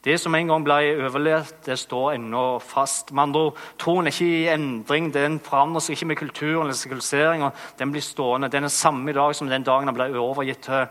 Det 0.05 0.15
som 0.19 0.35
en 0.35 0.51
gang 0.51 0.65
ble 0.65 0.77
overlevd, 1.05 1.57
det 1.67 1.77
står 1.79 2.15
ennå 2.17 2.43
fast. 2.65 3.11
Med 3.13 3.29
andre 3.29 3.51
Troen 3.79 4.09
er 4.09 4.15
ikke 4.15 4.27
i 4.27 4.49
endring, 4.51 5.11
den 5.15 5.39
forandrer 5.45 5.85
seg 5.85 5.97
ikke 5.97 6.09
med 6.09 6.21
kulturen 6.23 6.63
eller 6.65 6.79
sekulariseringa. 6.79 7.51
Den 7.79 7.93
blir 7.93 8.07
stående. 8.07 8.51
Den 8.51 8.67
er 8.67 8.73
samme 8.73 9.11
i 9.11 9.17
dag 9.19 9.35
som 9.37 9.51
den 9.51 9.67
dagen 9.67 9.91
den 9.91 9.99
ble 9.99 10.09
overgitt 10.23 10.65
til 10.67 10.87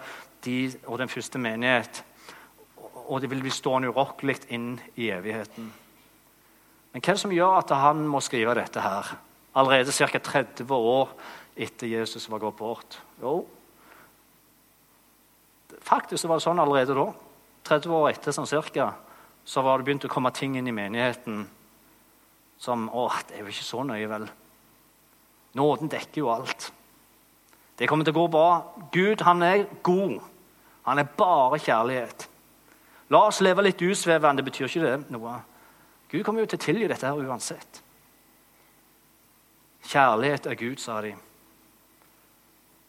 de 0.45 0.57
og 0.85 0.99
den 1.01 1.11
første 1.11 1.41
menighet. 1.41 2.03
Og 3.07 3.23
det 3.23 3.31
vil 3.31 3.41
bli 3.41 3.51
stående 3.51 3.89
urokkelig 3.89 4.43
inn 4.53 4.75
i 4.95 5.09
evigheten. 5.15 5.71
Men 6.91 7.01
hva 7.01 7.13
er 7.13 7.17
det 7.17 7.23
som 7.23 7.33
gjør 7.33 7.57
at 7.63 7.73
han 7.79 8.05
må 8.11 8.21
skrive 8.23 8.55
dette 8.59 8.83
her? 8.83 9.15
Allerede 9.57 9.91
ca. 9.91 10.19
30 10.21 10.73
år 10.73 11.13
etter 11.57 11.89
Jesus 11.89 12.29
var 12.29 12.43
gått 12.43 12.59
bort. 12.59 12.99
Jo, 13.21 13.41
faktisk 15.81 16.27
var 16.27 16.39
det 16.39 16.45
sånn 16.45 16.61
allerede 16.61 16.95
da. 16.97 17.07
30 17.67 17.93
år 17.97 18.09
etter 18.11 18.35
sånn 18.35 18.47
cirka, 18.49 18.91
så 19.47 19.63
var 19.65 19.79
det 19.79 19.87
begynt 19.87 20.05
å 20.07 20.11
komme 20.11 20.31
ting 20.35 20.55
inn 20.59 20.67
i 20.69 20.75
menigheten 20.75 21.45
som 22.57 22.87
Å, 22.89 23.05
det 23.27 23.37
er 23.37 23.43
jo 23.45 23.51
ikke 23.53 23.65
så 23.67 23.83
nøye, 23.85 24.07
vel. 24.09 24.25
Nåden 25.57 25.91
dekker 25.91 26.23
jo 26.23 26.31
alt. 26.33 26.71
Det 27.77 27.85
kommer 27.89 28.05
til 28.05 28.15
å 28.15 28.21
gå 28.23 28.25
bra. 28.33 28.49
Gud, 28.93 29.21
han 29.21 29.43
er 29.45 29.67
god. 29.85 30.17
Han 30.89 31.01
er 31.01 31.11
bare 31.19 31.59
kjærlighet. 31.61 32.25
La 33.13 33.27
oss 33.29 33.43
leve 33.45 33.67
litt 33.67 33.81
usvevende. 33.85 34.45
Betyr 34.45 34.65
ikke 34.65 34.85
det 34.87 35.13
noe. 35.13 35.35
Gud 36.09 36.23
kommer 36.25 36.41
jo 36.41 36.49
til 36.49 36.59
å 36.59 36.65
tilgi 36.65 36.89
dette 36.89 37.05
her 37.05 37.29
uansett. 37.29 37.81
Kjærlighet 39.87 40.45
er 40.45 40.55
Gud, 40.59 40.77
sa 40.77 41.01
de. 41.01 41.13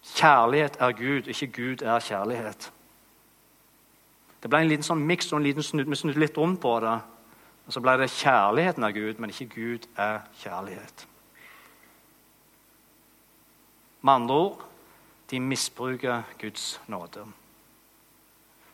Kjærlighet 0.02 0.76
er 0.80 0.92
Gud, 0.92 1.28
ikke 1.28 1.46
Gud 1.46 1.82
er 1.82 2.00
kjærlighet. 2.00 2.72
Det 4.42 4.50
ble 4.50 4.62
en 4.62 4.70
liten 4.70 4.86
sånn 4.86 5.06
miks 5.06 5.32
og 5.32 5.40
en 5.40 5.46
liten 5.46 5.66
snudd, 5.66 5.88
vi 5.90 5.98
snudde 5.98 6.22
litt 6.22 6.38
rundt 6.38 6.60
på 6.62 6.74
det. 6.82 6.96
Og 7.66 7.72
Så 7.72 7.80
ble 7.84 7.98
det 8.00 8.10
kjærligheten 8.10 8.84
av 8.84 8.94
Gud, 8.96 9.18
men 9.18 9.30
ikke 9.30 9.50
Gud 9.54 9.88
er 9.96 10.22
kjærlighet. 10.40 11.06
Med 14.02 14.12
andre 14.14 14.34
ord 14.34 14.64
de 15.30 15.40
misbruker 15.40 16.22
Guds 16.40 16.80
nåde. 16.86 17.26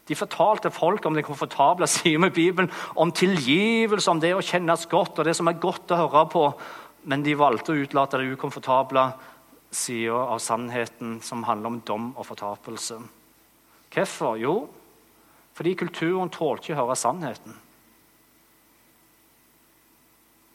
De 0.08 0.14
fortalte 0.14 0.70
folk 0.70 1.06
om 1.06 1.14
den 1.14 1.24
komfortable 1.24 1.87
siden 1.96 2.20
med 2.20 2.30
Bibelen, 2.30 2.70
om 2.94 3.12
tilgivelse, 3.12 4.10
om 4.10 4.20
det 4.20 4.34
å 4.37 4.44
kjennes 4.44 4.87
godt 4.87 5.18
og 5.18 5.24
det 5.24 5.37
som 5.37 5.48
er 5.48 5.60
godt 5.60 5.90
å 5.90 6.02
høre 6.04 6.26
på, 6.30 6.44
men 7.05 7.25
de 7.25 7.35
valgte 7.37 7.75
å 7.75 7.83
utelate 7.85 8.21
det 8.21 8.33
ukomfortable 8.33 9.09
sida 9.75 10.17
av 10.17 10.40
sannheten 10.40 11.19
som 11.25 11.45
handler 11.45 11.73
om 11.73 11.81
dom 11.87 12.09
og 12.14 12.27
fortapelse. 12.29 12.99
Hvorfor? 13.95 14.38
Jo, 14.40 14.55
fordi 15.55 15.75
kulturen 15.79 16.33
tålte 16.33 16.69
ikke 16.69 16.79
å 16.79 16.83
høre 16.83 16.99
sannheten. 16.99 17.55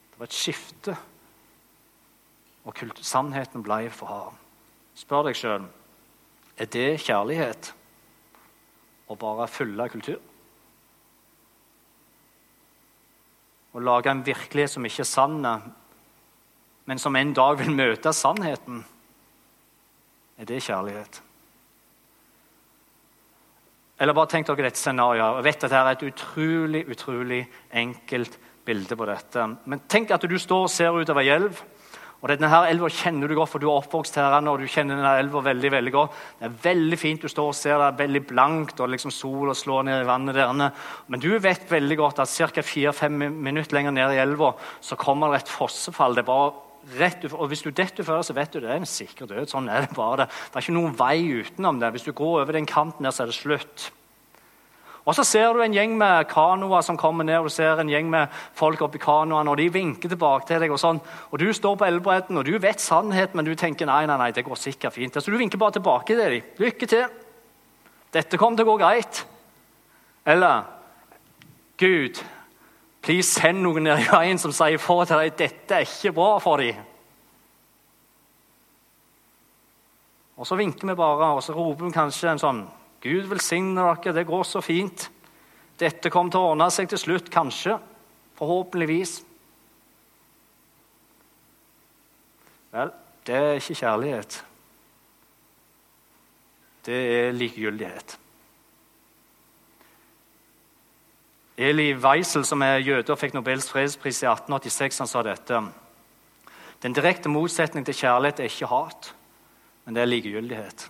Det 0.09 0.19
var 0.19 0.27
et 0.27 0.35
skifte, 0.35 0.95
og 2.67 2.81
sannheten 2.99 3.63
ble 3.63 3.85
for 3.95 4.11
hard. 4.11 4.39
Spør 4.99 5.29
deg 5.29 5.37
sjøl 5.39 5.67
er 6.59 6.67
det 6.67 6.99
kjærlighet 7.05 7.71
å 9.09 9.15
bare 9.17 9.47
følge 9.47 9.87
kultur. 9.93 10.19
Å 13.69 13.83
lage 13.85 14.11
en 14.11 14.25
virkelighet 14.25 14.73
som 14.73 14.85
ikke 14.85 15.05
er 15.05 15.07
sann, 15.07 15.45
men 16.89 16.97
som 16.97 17.15
en 17.15 17.33
dag 17.37 17.59
vil 17.59 17.69
møte 17.69 18.09
sannheten. 18.17 18.81
Er 20.41 20.47
det 20.49 20.63
kjærlighet? 20.65 21.19
Eller 23.99 24.15
bare 24.15 24.31
tenk 24.31 24.47
dere 24.47 24.69
dette 24.69 24.79
scenarioet. 24.79 25.41
Jeg 25.41 25.45
vet 25.45 25.57
at 25.57 25.65
dette 25.67 25.79
er 25.83 25.89
et 25.91 26.05
utrolig, 26.07 26.85
utrolig 26.89 27.41
enkelt 27.81 28.39
bilde 28.65 28.95
på 28.97 29.05
dette. 29.09 29.43
Men 29.69 29.83
tenk 29.91 30.15
at 30.15 30.25
du 30.25 30.37
står 30.39 30.65
og 30.65 30.71
ser 30.73 30.95
utover 30.95 31.21
ei 31.21 31.33
elv. 31.35 31.59
Og 32.19 32.31
denne 32.31 32.49
her 32.51 32.67
elva 32.71 32.89
kjenner 32.91 33.29
du 33.29 33.35
godt, 33.37 33.51
for 33.51 33.63
du 33.63 33.67
er 33.69 33.77
oppvokst 33.77 34.17
her 34.19 34.33
og 34.39 34.57
du 34.59 34.65
kjenner 34.67 34.97
denne 34.97 35.11
elva 35.21 35.43
veldig, 35.45 35.71
veldig 35.71 35.93
godt. 35.93 36.15
Det 36.39 36.47
er 36.47 36.55
veldig 36.63 36.99
fint. 36.99 37.21
Du 37.21 37.31
står 37.31 37.51
og 37.51 37.59
ser 37.59 37.77
det 37.79 37.91
er 37.91 37.99
veldig 38.01 38.23
blankt, 38.31 38.81
og 38.81 38.89
liksom 38.91 39.13
sola 39.13 39.53
slår 39.55 39.85
ned 39.87 40.01
i 40.01 40.07
vannet 40.09 40.39
der. 40.39 40.65
Men 41.07 41.23
du 41.23 41.29
vet 41.37 41.69
veldig 41.69 41.99
godt 42.01 42.23
at 42.25 42.33
ca. 42.33 42.65
4-5 42.65 43.21
minutter 43.29 43.77
lenger 43.77 43.95
ned 43.95 44.15
i 44.17 44.23
elva 44.25 44.55
så 44.81 44.97
kommer 44.99 45.31
det 45.31 45.43
et 45.43 45.53
fossefall. 45.53 46.17
Det 46.17 46.25
er 46.25 46.31
bare 46.31 46.51
rett, 46.97 47.25
og 47.33 47.47
Hvis 47.47 47.61
du 47.61 47.69
detter 47.69 48.03
før, 48.03 48.21
så 48.21 48.33
vet 48.33 48.53
du 48.53 48.59
det 48.59 48.69
er 48.69 48.81
en 48.81 48.85
sikker 48.85 49.27
død. 49.29 49.47
Sånn 49.51 49.69
er 49.69 49.85
det 49.85 49.95
bare. 49.95 50.25
Det, 50.25 50.55
er 50.55 50.65
ikke 50.65 50.75
noen 50.77 50.97
vei 50.97 51.17
utenom 51.41 51.79
det. 51.79 51.91
Hvis 51.93 52.07
du 52.07 52.13
går 52.13 52.43
over 52.43 52.55
den 52.55 52.69
kanten 52.69 53.05
der, 53.05 53.11
så 53.11 53.23
er 53.23 53.31
det 53.31 53.37
slutt. 53.37 53.91
Og 55.05 55.15
Så 55.15 55.23
ser 55.23 55.53
du 55.53 55.61
en 55.63 55.73
gjeng 55.73 55.95
med 55.97 56.27
kanoer 56.29 56.83
som 56.85 56.97
kommer 56.97 57.23
ned, 57.23 57.39
og 57.39 57.49
du 57.49 57.53
ser 57.53 57.79
en 57.81 57.89
gjeng 57.89 58.09
med 58.09 58.27
folk 58.53 58.81
oppi 58.85 58.99
kanoene, 59.01 59.49
og 59.49 59.57
de 59.57 59.69
vinker 59.73 60.09
tilbake 60.09 60.45
til 60.45 60.59
deg. 60.61 60.71
Og 60.71 60.81
sånn. 60.81 60.99
Og 61.31 61.39
Du 61.39 61.49
står 61.53 61.77
på 61.77 61.87
elvebredden, 61.87 62.37
og 62.37 62.45
du 62.45 62.57
vet 62.59 62.79
sannheten, 62.79 63.35
men 63.35 63.45
du 63.45 63.55
tenker 63.55 63.89
nei, 63.89 64.05
nei, 64.05 64.17
nei, 64.17 64.31
det 64.31 64.45
går 64.45 64.55
sikkert 64.55 64.93
fint. 64.93 65.13
Så 65.13 65.31
Du 65.31 65.37
vinker 65.37 65.57
bare 65.57 65.79
tilbake 65.79 66.13
til 66.13 66.17
dem. 66.17 66.41
Lykke 66.59 66.87
til. 66.87 67.07
Dette 68.11 68.37
kommer 68.37 68.57
til 68.57 68.65
å 68.65 68.73
gå 68.73 68.79
greit. 68.81 69.25
Eller 70.25 70.63
Gud, 71.79 72.19
Please 73.09 73.41
send 73.41 73.63
noen 73.65 73.87
ned 73.87 74.03
i 74.03 74.05
veien 74.05 74.37
som 74.37 74.51
sier 74.53 74.77
fra 74.77 75.01
til 75.01 75.17
deg 75.17 75.37
dette 75.39 75.79
er 75.79 75.87
ikke 75.87 76.11
bra 76.13 76.35
for 76.43 76.61
dem. 76.61 76.83
Og 80.37 80.45
så 80.45 80.53
vinker 80.59 80.91
vi 80.91 80.95
bare, 80.99 81.31
og 81.33 81.41
så 81.41 81.55
roper 81.57 81.87
vi 81.87 81.95
kanskje 81.95 82.29
en 82.29 82.43
sånn 82.43 82.59
Gud 83.01 83.25
velsigne 83.31 83.81
dere, 83.81 84.13
det 84.13 84.27
går 84.29 84.45
så 84.45 84.61
fint. 84.61 85.07
Dette 85.81 86.13
kommer 86.13 86.35
til 86.35 86.43
å 86.43 86.51
ordne 86.51 86.69
seg 86.69 86.91
til 86.93 87.01
slutt, 87.01 87.33
kanskje. 87.33 87.79
Forhåpentligvis. 88.37 89.17
Vel, 92.77 92.93
det 93.25 93.41
er 93.41 93.57
ikke 93.57 93.81
kjærlighet. 93.81 94.41
Det 96.85 97.03
er 97.17 97.37
likegyldighet. 97.41 98.19
Eli 101.59 101.91
Weisel, 101.93 102.45
som 102.47 102.61
er 102.63 102.77
jøde 102.79 103.11
og 103.11 103.19
fikk 103.19 103.33
Nobels 103.35 103.65
fredspris 103.67 104.21
i 104.23 104.29
1886, 104.29 105.01
han 105.03 105.09
sa 105.11 105.23
dette. 105.27 105.57
Den 106.79 106.95
direkte 106.95 107.27
motsetning 107.27 107.83
til 107.83 107.97
kjærlighet 107.99 108.39
er 108.39 108.47
ikke 108.47 108.69
hat, 108.71 109.09
men 109.83 109.97
det 109.97 110.01
er 110.01 110.07
likegyldighet. 110.07 110.85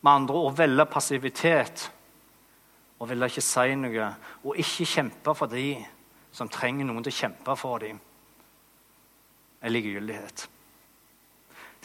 Med 0.00 0.12
andre 0.12 0.40
ord 0.40 0.56
velge 0.56 0.86
passivitet 0.88 1.90
og 2.98 3.10
ville 3.10 3.28
ikke 3.28 3.44
si 3.44 3.76
noe 3.76 4.08
og 4.40 4.56
ikke 4.64 4.88
kjempe 4.88 5.36
for 5.36 5.52
de 5.52 5.68
som 6.32 6.48
trenger 6.48 6.88
noen 6.88 7.04
til 7.04 7.12
å 7.12 7.18
kjempe 7.18 7.60
for 7.60 7.84
dem, 7.84 8.00
er 9.60 9.72
likegyldighet. 9.72 10.48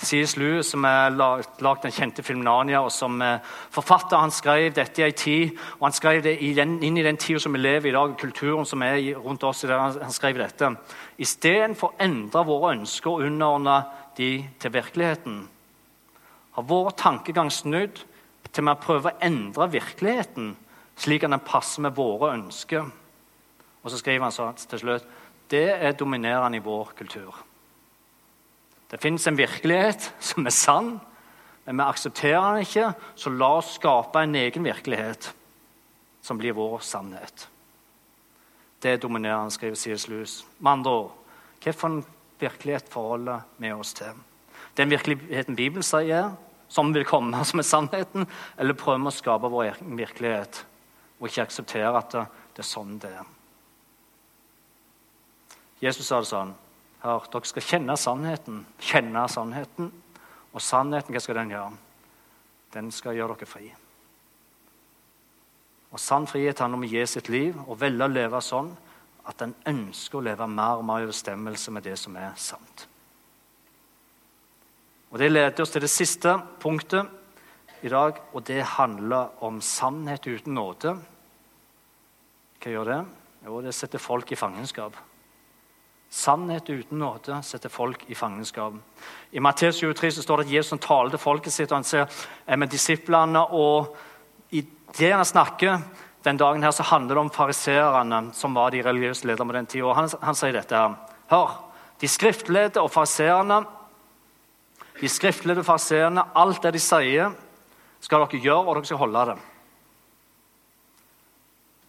C.S. 0.02 0.38
Lewis, 0.38 0.70
som 0.72 0.86
har 0.88 1.12
lagd 1.12 1.84
den 1.84 1.92
kjente 1.92 2.24
filmen 2.24 2.48
'Narnia', 2.48 2.80
og 2.80 2.92
som 2.92 3.22
eh, 3.22 3.42
forfatter, 3.72 4.18
han 4.18 4.32
skrev 4.32 4.72
dette 4.76 5.02
i 5.02 5.06
en 5.06 5.14
tid, 5.14 5.58
og 5.80 5.88
han 5.88 5.96
skrev 5.96 6.24
det 6.24 6.38
inn 6.40 6.98
i 6.98 7.04
den 7.04 7.18
tida 7.18 7.40
som 7.40 7.54
vi 7.54 7.60
lever 7.60 7.90
i 7.90 7.92
dag, 7.92 8.16
kulturen 8.18 8.66
som 8.66 8.82
er 8.82 9.16
rundt 9.20 9.44
oss. 9.44 9.66
Han 9.68 10.12
skrev 10.12 10.40
dette. 10.40 10.72
Istedenfor 11.18 11.92
å 11.92 12.00
endre 12.00 12.46
våre 12.48 12.72
ønsker 12.78 13.12
og 13.12 13.26
underordne 13.28 13.84
de 14.18 14.46
til 14.60 14.74
virkeligheten, 14.74 15.48
har 16.52 16.64
vår 16.64 16.90
tankegang 16.98 17.52
snudd 17.52 18.00
til 18.54 18.66
vi 18.66 18.80
prøver 18.82 19.12
å 19.12 19.22
endre 19.22 19.70
virkeligheten 19.72 20.56
slik 21.00 21.24
at 21.24 21.32
den 21.32 21.44
passer 21.46 21.84
med 21.86 21.96
våre 21.96 22.34
ønsker. 22.34 22.88
Og 23.84 23.92
så 23.92 24.00
skriver 24.00 24.28
han 24.28 24.36
så 24.36 24.52
til 24.56 24.80
slutt 24.80 25.16
det 25.50 25.70
er 25.82 25.96
dominerende 25.98 26.60
i 26.60 26.64
vår 26.64 26.92
kultur. 26.98 27.49
Det 28.90 28.98
fins 29.02 29.28
en 29.28 29.38
virkelighet 29.38 30.10
som 30.20 30.48
er 30.50 30.56
sann, 30.56 30.96
men 31.66 31.78
vi 31.78 31.86
aksepterer 31.86 32.56
den 32.56 32.66
ikke, 32.66 32.88
så 33.16 33.30
la 33.30 33.52
oss 33.60 33.76
skape 33.78 34.24
en 34.26 34.36
egen 34.36 34.66
virkelighet 34.66 35.30
som 36.26 36.40
blir 36.40 36.56
vår 36.58 36.80
sannhet. 36.82 37.46
Det 38.82 38.96
er 38.96 39.02
dominerende, 39.02 39.54
skriver 39.54 39.78
C.S. 39.78 40.08
Lewis. 40.10 40.40
Med 40.58 40.72
andre 40.72 40.92
ord, 40.92 41.12
hvilken 41.62 42.00
virkelighet 42.40 42.90
forholder 42.90 43.44
vi 43.58 43.72
oss 43.76 43.94
til? 43.94 44.16
Den 44.78 44.90
virkeligheten 44.90 45.56
Bibelen 45.56 45.86
sier, 45.86 46.32
som 46.70 46.94
vil 46.96 47.06
komme, 47.06 47.44
som 47.50 47.62
er 47.62 47.68
sannheten, 47.68 48.26
eller 48.58 48.78
prøver 48.78 49.04
vi 49.04 49.12
å 49.12 49.18
skape 49.20 49.52
vår 49.52 49.68
egen 49.74 50.00
virkelighet 50.00 50.64
og 51.20 51.28
ikke 51.28 51.44
akseptere 51.44 51.92
at 52.00 52.14
det, 52.16 52.24
det 52.56 52.64
er 52.64 52.70
sånn 52.70 52.98
det 53.04 53.12
er? 53.12 53.30
Jesus 55.84 56.08
sa 56.08 56.22
det 56.24 56.32
sånn 56.32 56.56
Hør, 57.00 57.28
dere 57.32 57.48
skal 57.48 57.64
kjenne 57.64 57.96
sannheten. 57.98 58.64
Kjenne 58.84 59.24
sannheten. 59.32 59.92
Og 60.52 60.64
sannheten, 60.64 61.16
hva 61.16 61.22
skal 61.24 61.40
den 61.40 61.54
gjøre? 61.54 61.78
Den 62.74 62.92
skal 62.94 63.16
gjøre 63.18 63.38
dere 63.40 63.50
fri. 63.50 63.70
Og 65.90 66.00
Sann 66.00 66.28
frihet 66.30 66.60
handler 66.62 66.78
om 66.78 66.86
å 66.86 66.92
gi 66.92 67.06
sitt 67.10 67.32
liv 67.34 67.58
og 67.66 67.80
velge 67.82 68.06
å 68.06 68.12
leve 68.12 68.42
sånn 68.46 68.70
at 69.30 69.42
en 69.42 69.56
ønsker 69.70 70.20
å 70.20 70.26
leve 70.26 70.46
mer 70.50 70.82
og 70.82 70.86
mer 70.86 71.06
i 71.06 71.10
bestemmelse 71.10 71.74
med 71.74 71.86
det 71.86 71.96
som 72.02 72.18
er 72.18 72.36
sant. 72.38 72.86
Og 75.10 75.18
Det 75.18 75.32
leder 75.32 75.62
oss 75.64 75.74
til 75.74 75.82
det 75.82 75.90
siste 75.90 76.36
punktet 76.62 77.10
i 77.82 77.90
dag, 77.90 78.20
og 78.34 78.44
det 78.46 78.62
handler 78.76 79.32
om 79.42 79.62
sannhet 79.62 80.28
uten 80.28 80.54
nåde. 80.54 80.94
Hva 82.60 82.74
gjør 82.74 82.92
det? 82.92 83.00
Jo, 83.46 83.62
det 83.64 83.74
setter 83.74 84.02
folk 84.04 84.32
i 84.32 84.38
fangenskap. 84.38 84.94
Sannhet 86.10 86.70
uten 86.70 87.00
nåde 87.00 87.38
setter 87.46 87.70
folk 87.70 88.04
i 88.10 88.16
fangenskap. 88.18 88.74
I 89.32 89.40
Matteus 89.40 89.78
23 89.78 90.12
så 90.12 90.24
står 90.26 90.42
det 90.42 90.48
at 90.48 90.54
Jesus 90.54 90.82
taler 90.82 91.14
til 91.14 91.22
folket 91.22 91.54
sitt, 91.54 91.70
og 91.72 91.78
han 91.78 91.86
ser 91.86 92.56
med 92.58 92.72
disiplene. 92.74 93.44
og 93.46 93.96
I 94.50 94.64
det 94.98 95.12
han 95.14 95.26
snakker 95.26 95.84
den 96.26 96.38
dagen 96.38 96.64
her, 96.64 96.72
så 96.72 96.84
handler 96.84 97.16
det 97.16 97.22
om 97.22 97.30
fariseerne, 97.30 98.34
som 98.34 98.58
var 98.58 98.74
de 98.74 98.82
religiøse 98.82 99.28
lederne 99.28 99.54
på 99.54 99.58
den 99.58 99.70
tida. 99.70 99.94
Han, 99.94 100.10
han 100.22 100.36
sier 100.36 100.58
dette 100.58 100.76
her. 100.76 100.98
Hør, 101.30 101.54
de 102.02 102.08
skriftlede 102.10 102.82
og 102.82 102.90
fariseerne, 102.92 103.62
de 105.00 105.08
skriftlærde 105.08 105.62
og 105.62 105.70
fariseerne, 105.70 106.26
alt 106.36 106.64
det 106.64 106.74
de 106.76 106.82
sier, 106.84 107.32
skal 108.02 108.26
dere 108.26 108.42
gjøre, 108.42 108.66
og 108.66 108.76
dere 108.76 108.90
skal 108.90 109.00
holde 109.00 109.26
det. 109.30 109.38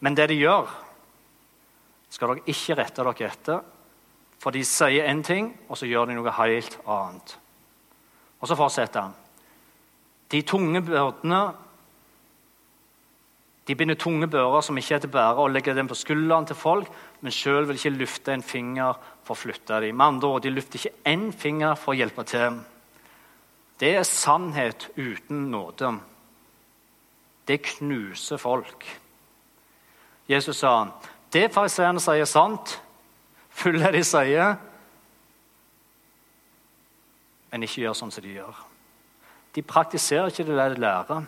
Men 0.00 0.16
det 0.16 0.28
de 0.30 0.38
gjør, 0.44 0.70
skal 2.10 2.34
dere 2.34 2.52
ikke 2.52 2.76
rette 2.78 3.06
dere 3.06 3.30
etter 3.32 3.68
for 4.40 4.54
de 4.56 4.62
sier 4.64 5.08
én 5.08 5.22
ting, 5.24 5.52
og 5.68 5.76
så 5.76 5.88
gjør 5.88 6.08
de 6.08 6.16
noe 6.16 6.32
helt 6.38 6.78
annet. 6.88 7.34
Og 8.40 8.48
så 8.48 8.56
fortsetter 8.56 9.04
han. 9.04 9.18
De 10.30 10.42
tunge 10.46 10.80
byrdene 10.86 11.40
De 13.68 13.74
binder 13.76 13.94
tunge 13.94 14.26
bører 14.26 14.64
som 14.66 14.78
ikke 14.80 14.94
er 14.96 15.02
til 15.04 15.10
bære, 15.12 15.44
og 15.44 15.52
legger 15.52 15.76
dem 15.76 15.86
på 15.86 15.94
skulderen 15.94 16.46
til 16.46 16.56
folk, 16.58 16.88
men 17.20 17.30
sjøl 17.30 17.68
vil 17.68 17.76
ikke 17.76 17.92
lufte 18.00 18.32
en 18.34 18.42
finger 18.42 18.96
for 19.22 19.36
å 19.36 19.38
flytte 19.38 19.78
dem. 19.84 19.94
Med 19.94 20.06
andre 20.06 20.28
ord, 20.28 20.42
De 20.42 20.50
lufter 20.50 20.80
ikke 20.80 20.96
én 21.06 21.28
finger 21.30 21.76
for 21.78 21.92
å 21.92 21.98
hjelpe 22.00 22.24
til. 22.26 22.56
Det 23.78 23.92
er 23.94 24.02
sannhet 24.02 24.88
uten 24.96 25.50
nåde. 25.52 25.92
Det 27.46 27.60
knuser 27.62 28.40
folk. 28.42 28.88
Jesus 30.26 30.56
sa 30.56 30.88
det 31.30 31.52
fariseerne 31.54 32.00
sier, 32.02 32.24
er 32.24 32.26
sant 32.26 32.80
følge 33.60 33.84
det 33.84 33.92
de 33.98 34.04
sier, 34.06 34.56
men 37.50 37.66
ikke 37.66 37.84
gjør 37.84 37.96
sånn 37.98 38.12
som 38.14 38.24
de 38.24 38.36
gjør. 38.38 38.58
De 39.56 39.62
praktiserer 39.66 40.30
ikke 40.30 40.46
det 40.46 40.56
de 40.56 40.82
lærer. 40.82 41.26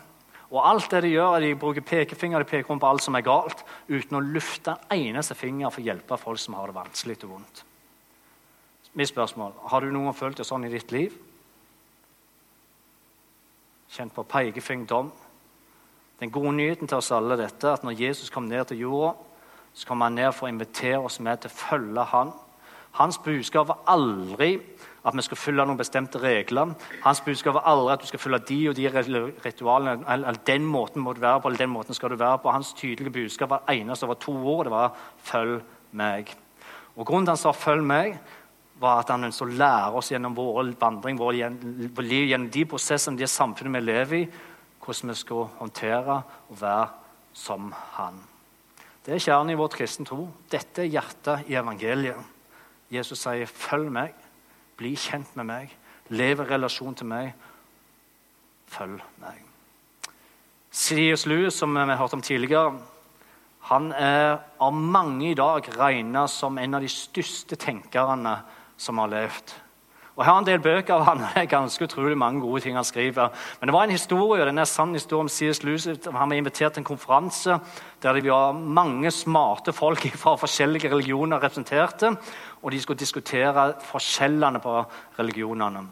Og 0.53 0.61
alt 0.61 0.91
det 0.93 1.01
de 1.03 1.15
gjør, 1.15 1.35
er 1.35 1.43
de 1.47 1.59
bruker 1.59 1.83
pekefinger 1.83 2.43
de 2.43 2.47
peker 2.47 2.71
om 2.71 2.79
på 2.79 2.87
alt 2.87 3.03
som 3.03 3.17
er 3.17 3.25
galt, 3.25 3.63
uten 3.89 4.19
å 4.19 4.23
lufte 4.23 4.75
en 4.93 5.09
eneste 5.09 5.35
finger 5.35 5.73
for 5.73 5.81
å 5.81 5.87
hjelpe 5.87 6.19
folk 6.21 6.39
som 6.39 6.55
har 6.59 6.69
det 6.69 6.77
vanskelig 6.77 7.17
og 7.23 7.31
vondt. 7.31 7.63
Mitt 8.93 9.09
spørsmål 9.09 9.55
har 9.71 9.81
du 9.81 9.89
noen 9.89 10.11
gang 10.11 10.17
følt 10.17 10.37
det 10.37 10.45
sånn 10.45 10.67
i 10.67 10.71
ditt 10.71 10.93
liv? 10.93 11.15
Kjent 13.93 14.13
på 14.13 14.25
pekefingerdom? 14.29 15.09
Den 16.21 16.31
gode 16.31 16.53
nyheten 16.55 16.87
til 16.87 16.99
oss 17.01 17.09
alle 17.11 17.35
dette, 17.39 17.73
at 17.73 17.83
når 17.83 17.97
Jesus 17.97 18.29
kom 18.31 18.45
ned 18.45 18.69
til 18.69 18.85
jorda, 18.85 19.15
så 19.73 19.87
kommer 19.87 20.05
han 20.05 20.15
ned 20.15 20.31
for 20.33 20.47
å 20.47 20.53
invitere 20.53 21.01
oss 21.01 21.19
med 21.19 21.41
til 21.41 21.51
å 21.51 21.57
følge 21.57 22.05
han. 22.13 22.33
Hans 22.93 23.17
budskap 23.17 23.67
var 23.67 23.79
aldri 23.89 24.59
at 25.03 25.15
vi 25.17 25.23
skal 25.25 25.39
følge 25.39 25.65
noen 25.65 25.79
bestemte 25.79 26.19
regler. 26.21 26.75
Hans 27.03 27.21
budskap 27.25 27.57
var 27.57 27.65
aldri 27.71 27.93
at 27.93 28.03
du 28.03 28.07
skal 28.07 28.21
følge 28.21 28.39
de 28.47 28.59
og 28.69 28.75
de 28.77 28.85
ritualene. 29.43 30.05
eller 30.07 30.37
den 30.45 30.65
måten 30.65 31.01
må 31.01 31.13
du 31.13 31.21
være 31.21 31.41
på, 31.41 31.47
eller 31.47 31.57
den 31.57 31.73
måten 31.73 31.93
skal 31.93 32.09
du 32.09 32.15
være 32.15 32.37
på. 32.37 32.51
Hans 32.51 32.73
tydelige 32.73 33.13
budskap 33.13 33.49
var 33.49 33.63
eneste 33.69 34.05
over 34.05 34.13
to 34.13 34.31
ord. 34.31 34.65
Det 34.65 34.71
var 34.71 34.93
'følg 35.23 35.61
meg'. 35.93 36.35
Og 36.95 37.05
Grunnen 37.05 37.25
til 37.25 37.31
han 37.31 37.37
sa 37.37 37.51
'følg 37.51 37.83
meg', 37.83 38.19
var 38.79 38.99
at 38.99 39.09
han 39.09 39.23
ønsket 39.23 39.47
å 39.47 39.57
lære 39.57 39.93
oss 39.93 40.11
gjennom 40.11 40.35
vår 40.35 40.73
vandring, 40.79 41.19
vår 41.19 41.31
liv, 42.01 42.27
gjennom 42.27 42.49
de 42.49 42.65
prosessene, 42.65 43.17
det 43.17 43.29
samfunnet 43.29 43.73
vi 43.73 43.79
lever 43.79 44.13
i, 44.13 44.27
hvordan 44.85 45.09
vi 45.09 45.15
skal 45.15 45.49
håndtere 45.59 46.21
og 46.49 46.61
være 46.61 46.87
som 47.33 47.73
han. 47.91 48.32
Det 49.03 49.17
er 49.17 49.19
kjernen 49.19 49.51
i 49.51 49.59
vår 49.59 49.71
kristen 49.73 50.07
tro. 50.07 50.29
Dette 50.51 50.85
er 50.85 50.91
hjertet 50.91 51.49
i 51.51 51.57
evangeliet. 51.59 52.19
Jesus 52.93 53.19
sier, 53.19 53.45
'Følg 53.45 53.91
meg, 53.91 54.13
bli 54.77 54.95
kjent 54.95 55.35
med 55.35 55.45
meg, 55.45 55.77
lev 56.09 56.39
i 56.39 56.43
relasjon 56.43 56.95
til 56.95 57.07
meg. 57.07 57.33
Følg 58.67 59.01
meg.' 59.19 59.43
C.S. 60.71 61.25
Lewis, 61.25 61.53
som 61.53 61.73
vi 61.73 61.79
har 61.79 61.97
hørt 61.97 62.13
om 62.13 62.21
tidligere, 62.21 62.79
han 63.69 63.91
er 63.91 64.39
av 64.59 64.73
mange 64.73 65.31
i 65.31 65.35
dag 65.37 65.67
regna 65.77 66.27
som 66.27 66.57
en 66.57 66.73
av 66.73 66.81
de 66.81 66.89
største 66.91 67.55
tenkerne 67.55 68.41
som 68.77 68.97
har 68.97 69.07
levd. 69.07 69.53
Og 70.13 70.21
Jeg 70.21 70.29
har 70.29 70.37
en 70.37 70.45
del 70.45 70.61
bøker 70.61 70.93
av 70.93 71.03
han, 71.07 71.23
det 71.33 71.41
er 71.41 71.49
ganske 71.49 71.87
utrolig 71.87 72.17
mange 72.17 72.43
gode 72.43 72.61
ting 72.61 72.75
han 72.77 72.85
skriver. 72.85 73.33
Men 73.59 73.69
det 73.69 73.73
var 73.73 73.87
en 73.87 73.95
historie, 73.95 74.43
og 74.43 74.49
den 74.49 74.61
er 74.61 74.69
sann 74.69 74.93
historie 74.93 75.25
om 75.25 75.29
C.S. 75.29 75.63
Lewis. 75.65 75.87
Han 76.05 76.29
var 76.29 76.37
invitert 76.37 76.75
til 76.75 76.83
en 76.83 76.89
konferanse 76.91 77.57
der 78.03 78.19
det 78.19 78.29
var 78.29 78.53
mange 78.53 79.09
smarte 79.11 79.73
folk 79.73 80.05
fra 80.23 80.35
forskjellige 80.37 80.91
religioner 80.91 81.41
representerte. 81.41 82.13
Og 82.61 82.71
de 82.71 82.81
skulle 82.81 82.99
diskutere 82.99 83.71
forskjellene 83.89 84.61
på 84.61 84.75
religionene. 85.17 85.87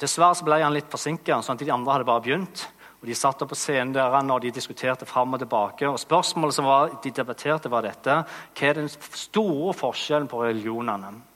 Dessverre 0.00 0.46
ble 0.46 0.60
han 0.62 0.72
litt 0.72 0.88
forsinka, 0.88 1.42
sånn 1.42 1.58
at 1.58 1.64
de 1.66 1.72
andre 1.74 1.96
hadde 1.96 2.08
bare 2.08 2.24
begynt. 2.24 2.62
Og 3.00 3.08
De 3.08 3.16
satt 3.16 3.42
på 3.48 3.56
scenen 3.56 3.94
der 3.96 4.12
og 4.12 4.42
de 4.44 4.52
diskuterte 4.52 5.06
fram 5.08 5.34
og 5.34 5.40
tilbake. 5.40 5.88
og 5.88 5.98
Spørsmålet 5.98 6.54
som 6.54 6.64
var, 6.68 7.00
de 7.02 7.10
debatterte, 7.10 7.70
var 7.72 7.82
dette. 7.82 8.22
Hva 8.54 8.68
er 8.68 8.74
den 8.74 8.88
store 8.88 9.74
forskjellen 9.74 10.28
på 10.28 10.44
religionene? 10.44 11.29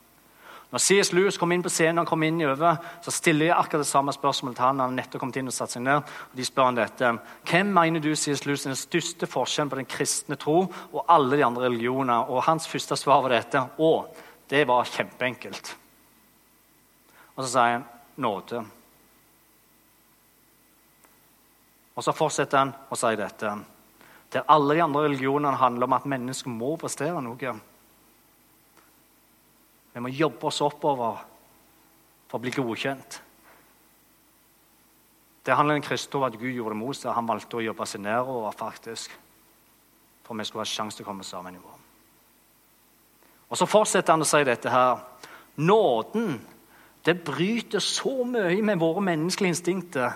Når 0.75 0.83
C.S. 0.83 1.13
Lewis 1.15 1.37
kom 1.39 1.53
inn 1.55 1.63
på 1.63 1.71
scenen, 1.71 2.01
og 2.03 2.09
kom 2.11 2.25
inn 2.27 2.41
i 2.43 2.47
over, 2.51 2.81
så 2.99 3.13
stiller 3.15 3.47
jeg 3.47 3.55
akkurat 3.55 3.85
det 3.85 3.87
samme 3.87 4.11
spørsmålet 4.11 4.57
til 4.59 4.65
han. 4.67 4.81
Han 4.83 4.97
nettopp 4.99 5.21
kommet 5.23 5.37
inn 5.39 5.47
og 5.47 5.55
satt 5.55 5.71
seg 5.71 5.85
ned, 5.87 6.01
og 6.03 6.33
De 6.35 6.47
spør 6.49 6.67
han 6.67 6.79
dette. 6.81 7.11
Hvem 7.47 7.69
mener 7.77 8.03
du 8.03 8.09
C.S. 8.11 8.43
Lewis, 8.43 8.65
er 8.67 8.73
den 8.73 8.81
største 8.81 9.29
forskjellen 9.31 9.69
på 9.71 9.79
den 9.79 9.87
kristne 9.87 10.35
tro 10.35 10.65
og 10.67 11.05
alle 11.15 11.39
de 11.39 11.45
andre 11.47 11.69
religioner? 11.69 12.27
Og 12.27 12.43
Hans 12.49 12.67
første 12.67 12.99
svar 12.99 13.23
var 13.23 13.37
dette. 13.37 13.63
Å, 13.63 13.91
det 14.51 14.65
var 14.67 14.91
kjempeenkelt. 14.91 15.71
Og 17.37 17.45
så 17.45 17.53
sier 17.53 17.77
han 17.77 17.85
nåde. 18.27 18.65
Og 21.95 22.03
så 22.03 22.17
fortsetter 22.19 22.65
han 22.65 22.75
og 22.89 22.99
sier 22.99 23.21
dette. 23.23 23.55
Der 24.35 24.51
alle 24.51 24.75
de 24.75 24.83
andre 24.83 25.07
religionene 25.07 25.55
handler 25.63 25.87
om 25.87 25.97
at 26.01 26.11
mennesker 26.17 26.51
må 26.51 26.75
prestere 26.83 27.23
noe. 27.23 27.55
Vi 29.95 30.03
må 30.03 30.11
jobbe 30.11 30.49
oss 30.51 30.61
oppover 30.65 31.21
for 32.27 32.39
å 32.39 32.43
bli 32.43 32.53
godkjent. 32.55 33.21
Det 35.45 35.55
handler 35.55 35.79
om 35.79 35.85
Kristus 35.85 36.25
at 36.25 36.39
Gud 36.41 36.55
gjorde 36.55 36.75
det 36.75 36.81
motsatt. 36.81 37.15
Han 37.15 37.29
valgte 37.29 37.61
å 37.61 37.63
jobbe 37.63 37.87
seg 37.87 38.03
nedover 38.03 38.57
faktisk, 38.57 39.13
for 40.25 40.39
vi 40.39 40.47
skulle 40.49 40.65
ha 40.65 40.71
sjanse 40.71 40.99
til 40.99 41.07
å 41.07 41.11
komme 41.11 41.27
sammen 41.27 41.55
nivå. 41.55 41.75
Og 43.53 43.59
Så 43.61 43.69
fortsetter 43.71 44.17
han 44.17 44.25
å 44.25 44.27
si 44.27 44.41
dette 44.43 44.73
her. 44.73 45.05
Nåden 45.63 46.41
det 47.05 47.21
bryter 47.23 47.79
så 47.85 48.25
mye 48.25 48.63
med 48.65 48.81
våre 48.81 49.03
menneskelige 49.05 49.53
instinkter. 49.53 50.15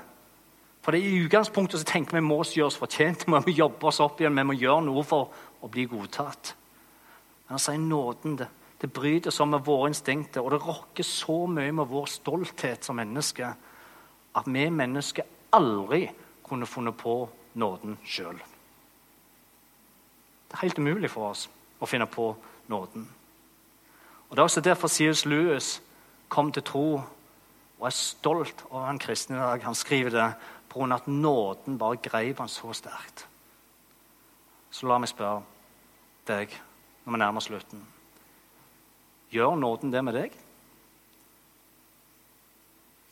For 0.83 0.93
det 0.93 1.03
er 1.03 1.11
I 1.11 1.25
utgangspunktet 1.27 1.83
så 1.83 1.87
tenker 1.87 2.17
vi 2.17 2.25
må 2.25 2.41
gjøre 2.43 2.71
oss 2.71 2.79
fortjent, 2.81 3.27
vi 3.27 3.35
må 3.35 3.43
jobbe 3.53 3.91
oss 3.91 4.01
opp 4.01 4.21
igjen, 4.21 4.35
vi 4.35 4.47
må 4.49 4.57
gjøre 4.57 4.87
noe 4.87 5.05
for 5.05 5.29
å 5.61 5.69
bli 5.69 5.85
godtatt. 5.85 6.55
Men 7.45 7.59
han 7.59 7.63
sier 7.63 7.83
nåden 7.83 8.39
det 8.41 8.49
det 8.79 8.91
bryter 8.95 9.35
sånn 9.35 9.51
med 9.51 9.65
våre 9.67 9.91
instinkter, 9.91 10.45
og 10.45 10.53
det 10.55 10.63
rokker 10.63 11.07
så 11.07 11.41
mye 11.51 11.73
med 11.75 11.91
vår 11.91 12.07
stolthet 12.13 12.87
som 12.87 12.99
mennesker 13.01 13.57
at 14.39 14.47
vi 14.47 14.69
mennesker 14.71 15.27
aldri 15.57 16.05
kunne 16.47 16.69
funnet 16.69 16.97
på 16.97 17.21
nåden 17.59 17.99
sjøl. 18.07 18.39
Det 20.49 20.57
er 20.57 20.63
helt 20.63 20.79
umulig 20.79 21.11
for 21.11 21.33
oss 21.33 21.49
å 21.81 21.89
finne 21.89 22.07
på 22.07 22.31
nåden. 22.71 23.09
Og 24.29 24.37
Det 24.37 24.39
er 24.39 24.47
også 24.47 24.61
derfor 24.61 24.89
C.S. 24.89 25.25
Lewis 25.27 25.81
kom 26.29 26.53
til 26.53 26.63
tro 26.63 26.87
og 27.79 27.87
er 27.87 27.95
stolt 27.95 28.65
over 28.71 28.87
han 28.87 28.99
kristne 28.99 29.37
i 29.37 29.41
dag. 29.41 29.65
Han 29.65 29.75
skriver 29.75 30.11
det 30.11 30.31
på 30.69 30.81
grunn 30.81 30.93
av 30.93 31.03
at 31.03 31.09
nåden 31.09 31.79
bare 31.81 32.01
greip 32.03 32.39
han 32.39 32.49
så 32.49 32.73
sterkt. 32.77 33.27
Så 34.71 34.87
la 34.87 34.99
meg 35.01 35.09
spørre 35.09 35.43
deg 36.29 36.53
når 37.05 37.15
vi 37.15 37.23
nærmer 37.23 37.45
slutten. 37.45 37.87
Gjør 39.31 39.59
nåden 39.61 39.93
det 39.93 40.03
med 40.05 40.17
deg? 40.17 40.37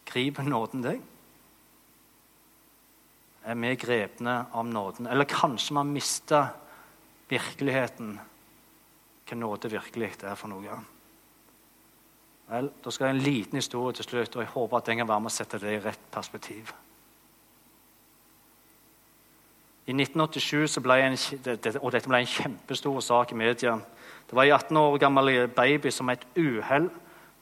Griper 0.08 0.46
nåden 0.46 0.84
deg? 0.86 1.02
Er 3.46 3.58
vi 3.62 3.74
grepne 3.78 4.38
av 4.52 4.66
nåden? 4.66 5.06
Eller 5.06 5.28
kanskje 5.28 5.74
vi 5.74 5.78
har 5.78 5.90
mista 5.90 6.40
virkeligheten, 7.30 8.16
hva 9.26 9.36
nåde 9.38 9.70
virkelig 9.70 10.12
er 10.22 10.38
for 10.38 10.50
noe? 10.50 10.80
Vel, 12.46 12.70
Da 12.82 12.90
skal 12.90 13.06
jeg 13.06 13.16
en 13.16 13.22
liten 13.22 13.56
historie 13.58 13.92
til 13.92 14.04
slutt, 14.04 14.36
og 14.36 14.42
jeg 14.42 14.52
håper 14.54 14.76
at 14.76 14.86
den 14.86 14.98
kan 14.98 15.08
være 15.08 15.20
med 15.20 15.30
å 15.30 15.34
sette 15.34 15.58
det 15.58 15.72
i 15.74 15.80
rett 15.82 16.10
perspektiv. 16.10 16.72
I 19.86 19.94
1987 19.94 20.80
ble 20.82 20.94
en, 21.02 21.16
og 21.78 21.92
dette 21.92 22.08
ble 22.08 22.18
en 22.18 22.26
kjempestor 22.30 23.00
sak 23.00 23.32
i 23.32 23.38
media. 23.38 23.76
Det 24.26 24.36
var 24.36 24.44
en 24.44 24.52
18 24.52 24.76
år 24.76 24.98
gammel 24.98 25.48
baby 25.48 25.90
som 25.90 26.10
et 26.10 26.24
uhell 26.36 26.88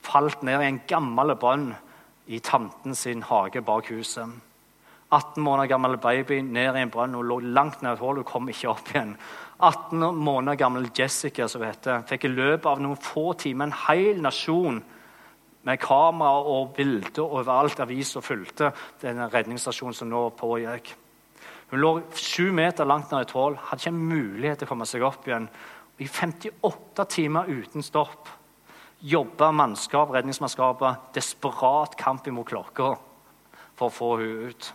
falt 0.04 0.42
ned 0.44 0.60
i 0.60 0.68
en 0.68 0.82
gammel 0.88 1.34
brønn 1.40 1.70
i 2.26 2.40
tanten 2.44 2.94
sin 2.94 3.22
hage 3.24 3.62
bak 3.64 3.88
huset. 3.92 4.28
18 5.14 5.42
måneder 5.44 5.68
gammel 5.70 5.96
baby 5.96 6.40
ned 6.42 6.76
i 6.76 6.82
en 6.82 6.90
brønn. 6.90 7.14
Hun 7.14 7.28
lå 7.28 7.38
langt 7.54 7.82
ned 7.82 7.94
et 7.94 8.02
hull 8.02 8.20
og 8.20 8.28
kom 8.28 8.48
ikke 8.50 8.72
opp 8.72 8.90
igjen. 8.92 9.14
18 9.60 10.02
måneder 10.16 10.58
gammel 10.58 10.90
Jessica 10.96 11.46
som 11.48 11.62
heter, 11.62 12.02
fikk 12.08 12.26
i 12.26 12.32
løpet 12.32 12.66
av 12.66 12.82
noen 12.82 13.00
få 13.00 13.32
timer 13.38 13.70
en 13.70 13.78
hel 13.86 14.20
nasjon 14.24 14.82
med 15.64 15.80
kamera 15.80 16.42
og 16.50 16.74
bilder 16.76 17.24
overalt. 17.24 17.80
Aviser 17.80 18.24
fulgte 18.24 18.72
den 19.04 19.22
redningsstasjonen 19.32 19.96
som 19.96 20.10
nå 20.10 20.26
pågikk. 20.36 20.92
Hun 21.70 21.80
lå 21.80 21.94
sju 22.18 22.50
meter 22.52 22.86
langt 22.88 23.12
ned 23.12 23.24
i 23.24 23.28
et 23.28 23.36
hull, 23.36 23.56
hadde 23.56 23.80
ikke 23.80 23.94
en 23.94 24.04
mulighet 24.10 24.60
til 24.60 24.68
å 24.68 24.72
komme 24.74 24.88
seg 24.88 25.06
opp 25.06 25.24
igjen. 25.28 25.48
I 25.98 26.08
58 26.08 27.04
timer 27.04 27.50
uten 27.50 27.82
stopp 27.82 28.28
jobba 29.04 29.52
mannskap, 29.52 30.10
redningsmannskapet 30.10 31.12
desperat 31.14 31.96
kamp 31.96 32.26
imot 32.26 32.48
klokka 32.48 32.94
for 33.76 33.90
å 33.90 33.92
få 33.92 34.08
henne 34.16 34.48
ut. 34.48 34.70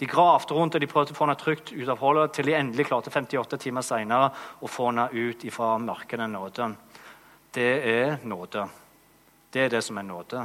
De 0.00 0.08
gravde 0.10 0.56
rundt 0.56 0.74
og 0.74 0.82
de 0.82 0.88
prøvde 0.90 1.14
å 1.14 1.16
få 1.16 1.28
henne 1.28 1.38
trygt 1.38 1.70
ut 1.70 1.88
av 1.92 2.00
hullet 2.02 2.32
til 2.34 2.48
de 2.48 2.56
endelig 2.58 2.88
klarte 2.88 3.12
58 3.12 3.60
timer 3.62 3.86
senere 3.86 4.32
å 4.58 4.70
få 4.70 4.88
henne 4.88 5.04
ut 5.12 5.44
fra 5.54 5.76
mørkene 5.78 6.26
nåde. 6.32 6.72
Det 7.54 7.70
er 7.92 8.16
nåde. 8.26 8.66
Det 9.52 9.62
er 9.62 9.70
det 9.70 9.82
som 9.84 10.00
er 10.00 10.08
nåde. 10.08 10.42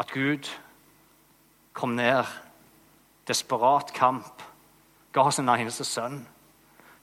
At 0.00 0.10
Gud 0.10 0.48
kom 1.76 1.94
ned, 1.94 2.24
desperat 3.28 3.92
kamp, 3.94 4.42
ga 5.12 5.28
sin 5.30 5.52
eneste 5.52 5.84
sønn, 5.84 6.22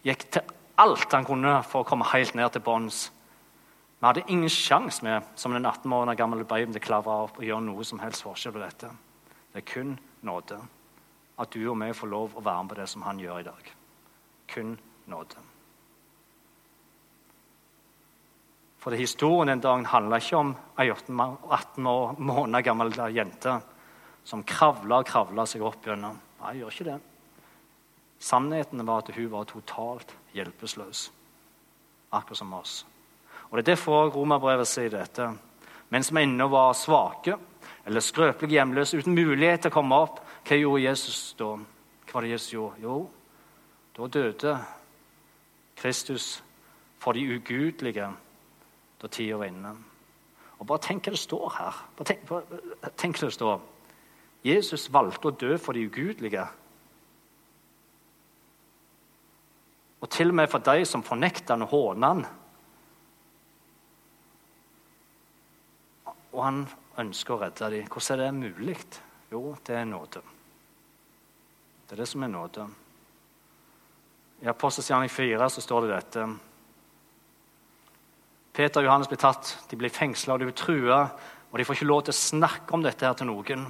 gikk 0.07 0.27
til 0.31 0.55
alt 0.79 1.13
han 1.13 1.25
kunne 1.27 1.59
for 1.67 1.83
å 1.83 1.87
komme 1.87 2.07
helt 2.13 2.35
ned 2.37 2.53
til 2.53 2.63
bunns. 2.63 3.07
Vi 3.97 4.05
hadde 4.05 4.27
ingen 4.29 4.51
sjanse 4.51 5.03
med 5.05 5.25
som 5.35 5.55
den 5.55 5.65
18 5.65 5.89
måneder 5.89 6.19
gamle 6.19 6.45
babyen 6.45 6.73
til 6.73 6.83
å 6.83 6.85
klavre 6.85 7.17
opp 7.25 7.39
og 7.39 7.47
gjøre 7.47 7.65
noe 7.65 7.85
som 7.87 8.01
helst 8.03 8.23
forskjell 8.25 8.53
på 8.53 8.61
dette. 8.61 8.91
Det 9.53 9.63
er 9.63 9.69
kun 9.73 9.95
nåde. 10.27 10.59
At 11.37 11.53
du 11.53 11.63
og 11.69 11.79
vi 11.81 11.91
får 11.97 12.11
lov 12.11 12.37
å 12.37 12.45
være 12.45 12.63
med 12.63 12.73
på 12.73 12.79
det 12.79 12.87
som 12.93 13.05
han 13.07 13.21
gjør 13.21 13.41
i 13.41 13.47
dag. 13.47 13.71
Kun 14.53 14.75
nåde. 15.09 15.43
For 18.77 18.93
det 18.93 19.01
Historien 19.01 19.49
den 19.49 19.65
dagen 19.65 19.89
handla 19.89 20.21
ikke 20.21 20.37
om 20.39 20.53
ei 20.79 20.87
18 20.93 21.83
måneder 22.21 22.63
gammel 22.63 22.93
jente 23.11 23.57
som 24.23 24.45
kravla 24.47 25.01
og 25.01 25.09
kravla 25.09 25.45
seg 25.49 25.65
opp 25.65 25.89
gjennom. 25.89 26.19
Nei, 26.41 26.53
jeg 26.53 26.61
gjør 26.61 26.75
ikke 26.75 26.89
det. 26.91 26.99
Sannheten 28.19 28.85
var 28.85 29.03
at 29.03 29.15
hun 29.15 29.31
var 29.31 29.45
totalt 29.45 30.13
hjelpeløs, 30.33 31.11
akkurat 32.11 32.37
som 32.37 32.53
oss. 32.53 32.85
Og 33.49 33.57
Det 33.57 33.63
er 33.63 33.75
derfor 33.75 34.09
romerbrevet 34.09 34.67
sier 34.67 34.89
dette. 34.89 35.29
Mens 35.89 36.11
vi 36.11 36.21
ennå 36.21 36.49
var 36.51 36.73
svake 36.73 37.37
eller 37.85 38.03
skrøpelige 38.03 38.57
hjemløse 38.57 38.97
uten 38.97 39.15
mulighet 39.15 39.61
til 39.61 39.71
å 39.71 39.77
komme 39.77 39.95
opp, 39.95 40.19
hva 40.47 40.57
gjorde 40.57 40.83
Jesus 40.83 41.35
da? 41.39 41.53
Hva 42.07 42.13
var 42.13 42.25
det 42.25 42.33
Jesus 42.33 42.53
gjorde? 42.53 42.81
Jo, 42.81 42.97
da 43.95 44.07
døde 44.07 44.57
Kristus 45.77 46.43
for 46.99 47.13
de 47.13 47.23
ugudelige 47.37 48.09
da 49.01 49.07
tida 49.07 49.37
var 49.37 49.45
inne. 49.51 49.75
Og 50.59 50.67
Bare 50.67 50.81
tenk 50.81 51.05
hva 51.05 51.13
det 51.13 51.21
står 51.21 51.49
her. 51.57 51.81
Bare 51.97 52.09
tenk, 52.11 52.23
bare, 52.27 52.61
tenk 52.97 53.19
hva 53.19 53.29
det 53.29 53.37
står. 53.37 53.59
Jesus 54.43 54.87
valgte 54.93 55.29
å 55.29 55.35
dø 55.37 55.57
for 55.61 55.77
de 55.77 55.85
ugudelige. 55.87 56.47
Og 60.01 60.09
til 60.13 60.29
og 60.29 60.37
med 60.37 60.49
for 60.51 60.61
de 60.61 60.85
som 60.85 61.03
fornekter 61.03 61.55
han 61.55 61.65
og 61.65 61.73
håner 61.73 62.07
han. 62.07 62.27
og 66.37 66.43
han 66.45 66.65
ønsker 67.01 67.33
å 67.33 67.39
redde 67.41 67.69
dem. 67.73 67.87
Hvordan 67.89 68.19
er 68.19 68.27
det 68.27 68.33
mulig? 68.37 68.77
Jo, 69.33 69.55
det 69.65 69.79
er 69.79 69.87
nåde. 69.89 70.21
Det 71.87 71.95
er 71.95 72.03
det 72.03 72.09
som 72.11 72.23
er 72.23 72.29
nåde. 72.31 72.67
I 74.45 74.51
Apostelgjerning 74.51 75.09
4 75.09 75.49
så 75.49 75.63
står 75.65 75.87
det 75.87 75.95
dette. 75.95 76.27
Peter 78.53 78.81
og 78.81 78.85
Johannes 78.85 79.09
blir 79.09 79.21
tatt, 79.21 79.49
de 79.69 79.79
blir 79.79 79.93
fengsla 79.93 80.35
og 80.35 80.41
de 80.41 80.49
blir 80.49 80.57
trua. 80.57 81.01
Og 81.49 81.57
de 81.57 81.65
får 81.65 81.79
ikke 81.79 81.89
lov 81.89 82.03
til 82.05 82.13
å 82.13 82.21
snakke 82.21 82.75
om 82.75 82.85
dette 82.85 83.07
her 83.07 83.17
til 83.17 83.31
noen. 83.31 83.65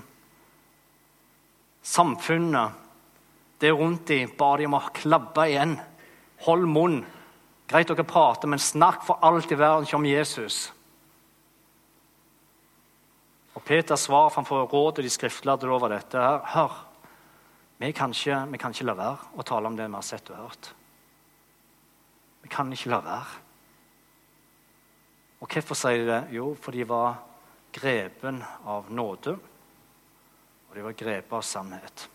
Samfunnet, 1.87 2.83
det 3.61 3.71
rundt 3.71 4.09
dem, 4.11 4.33
ba 4.37 4.55
de 4.59 4.67
om 4.67 4.75
å 4.75 4.87
klabbe 4.91 5.47
igjen. 5.47 5.77
Hold 6.45 6.67
munn. 6.69 7.01
Greit 7.67 7.89
dere 7.89 8.05
prater, 8.07 8.47
men 8.47 8.61
snakk 8.63 9.01
for 9.03 9.19
alt 9.25 9.51
i 9.51 9.57
verden 9.59 9.87
ikke 9.87 9.97
om 9.99 10.07
Jesus. 10.07 10.67
Og 13.57 13.63
Peters 13.65 14.05
svar 14.05 14.29
framfor 14.31 14.69
rådet 14.69 15.03
de 15.03 15.11
skriftlærde 15.11 15.67
over 15.67 15.91
dette 15.91 16.21
her. 16.21 16.39
Hør, 16.53 16.75
vi 17.81 17.91
kan, 17.91 18.13
ikke, 18.13 18.39
vi 18.51 18.57
kan 18.61 18.73
ikke 18.73 18.87
la 18.87 18.95
være 18.97 19.31
å 19.35 19.45
tale 19.45 19.69
om 19.69 19.75
det 19.77 19.89
vi 19.89 19.97
har 19.97 20.05
sett 20.05 20.29
og 20.31 20.43
hørt. 20.45 20.71
Vi 22.45 22.49
kan 22.53 22.71
ikke 22.71 22.93
la 22.93 23.01
være. 23.03 23.41
Og 25.41 25.51
hvorfor 25.51 25.77
sier 25.77 26.05
de 26.05 26.09
det? 26.09 26.21
Jo, 26.37 26.51
for 26.61 26.73
de 26.73 26.85
var 26.87 27.19
grepen 27.75 28.39
av 28.65 28.87
nåde, 28.89 29.35
og 30.67 30.77
de 30.77 30.85
var 30.85 30.95
grepet 30.97 31.35
av 31.37 31.43
sannhet. 31.45 32.07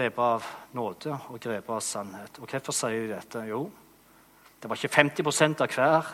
Grepet 0.00 0.22
av 0.24 0.44
nåde 0.72 1.12
og 1.28 1.36
grepet 1.42 1.74
av 1.74 1.80
sannhet. 1.84 2.38
Og 2.40 2.48
hvorfor 2.48 2.72
sier 2.72 3.02
de 3.02 3.12
dette? 3.12 3.42
Jo, 3.50 3.66
det 4.62 4.68
var 4.70 4.78
ikke 4.78 4.94
50 4.94 5.60
av 5.60 5.74
hver. 5.74 6.06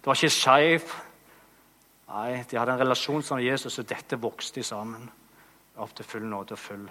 Det 0.00 0.08
var 0.08 0.16
ikke 0.16 0.32
skeiv. 0.32 0.94
Nei, 2.08 2.44
de 2.48 2.56
hadde 2.56 2.72
en 2.72 2.80
relasjon 2.80 3.24
som 3.24 3.42
Jesus, 3.42 3.76
og 3.80 3.88
dette 3.88 4.16
vokste 4.20 4.60
de 4.60 4.64
sammen. 4.64 5.10
Opp 5.76 5.92
til 5.96 6.08
full 6.08 6.24
nåde 6.28 6.56
og 6.56 6.62
full 6.62 6.86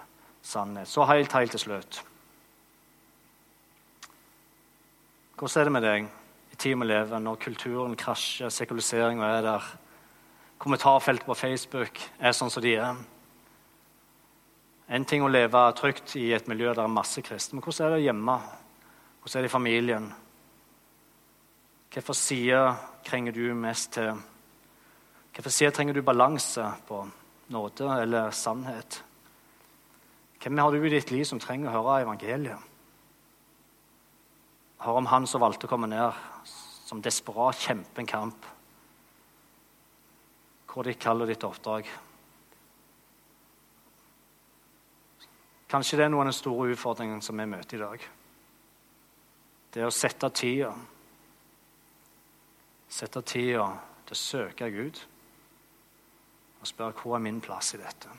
sannhet. 0.46 0.90
Så 0.90 1.06
helt, 1.10 1.32
helt 1.32 1.50
til 1.50 1.64
slutt. 1.64 2.02
Hvordan 5.34 5.60
er 5.60 5.64
det 5.66 5.74
med 5.74 5.86
deg 5.88 6.06
i 6.54 6.56
tida 6.56 6.78
vi 6.78 6.86
lever, 6.86 7.18
når 7.18 7.40
kulturen 7.42 7.96
krasjer, 7.98 8.52
sekuliseringa 8.54 9.32
er 9.40 9.42
der, 9.42 9.72
kommentarfeltet 10.62 11.26
på 11.26 11.34
Facebook 11.34 11.98
er 12.20 12.36
sånn 12.36 12.54
som 12.54 12.62
de 12.62 12.76
er? 12.78 13.02
En 14.88 15.04
ting 15.08 15.22
å 15.24 15.30
leve 15.32 15.60
trygt 15.78 16.16
i 16.20 16.26
et 16.36 16.48
miljø 16.48 16.68
der 16.68 16.82
det 16.82 16.84
er 16.84 16.92
masse 16.92 17.22
kristne, 17.24 17.56
men 17.56 17.64
hvordan 17.64 17.86
er 17.86 17.96
det 17.96 18.04
hjemme? 18.04 18.36
Hvordan 19.22 19.38
er 19.38 19.46
det 19.46 19.48
i 19.48 19.54
familien? 19.54 20.10
Hvilken 21.94 22.18
side 22.18 22.60
trenger 23.06 23.32
du 23.32 23.54
mest 23.54 23.94
til? 23.96 24.12
Hvilken 25.32 25.56
side 25.56 25.72
trenger 25.72 25.96
du 25.96 26.02
balanse 26.02 26.66
på? 26.88 27.00
Nåde 27.54 27.88
eller 28.02 28.30
sannhet? 28.30 29.02
Hvem 30.42 30.58
har 30.58 30.72
du 30.72 30.84
i 30.84 30.92
ditt 30.92 31.10
liv 31.10 31.24
som 31.24 31.40
trenger 31.40 31.70
å 31.70 31.78
høre 31.78 32.02
evangeliet? 32.02 32.70
Hør 34.84 35.00
om 35.00 35.08
han 35.08 35.24
som 35.24 35.40
valgte 35.40 35.64
å 35.64 35.70
komme 35.70 35.88
ned, 35.88 36.12
som 36.84 37.00
desperat 37.00 37.56
kjemper 37.56 38.02
en 38.02 38.10
kamp. 38.10 38.48
Hvor 40.68 40.84
ditt 40.84 41.00
kall 41.00 41.24
og 41.24 41.30
ditt 41.30 41.46
oppdrag. 41.46 41.88
Kanskje 45.74 45.96
det 45.98 46.04
er 46.04 46.10
noen 46.12 46.28
av 46.28 46.30
den 46.30 46.36
store 46.36 46.68
utfordringen 46.70 47.22
som 47.24 47.40
vi 47.40 47.48
møter 47.50 47.80
i 47.80 47.80
dag. 47.80 48.02
Det 49.74 49.82
å 49.82 49.90
sette 49.90 50.28
tida 50.30 50.70
Sette 52.94 53.24
tida 53.26 53.64
til 54.06 54.14
å 54.14 54.18
søke 54.20 54.68
Gud 54.70 55.00
og 56.60 56.68
spørre 56.70 56.94
hvor 57.00 57.16
er 57.16 57.24
min 57.24 57.40
plass 57.42 57.72
i 57.74 57.80
dette. 57.80 58.12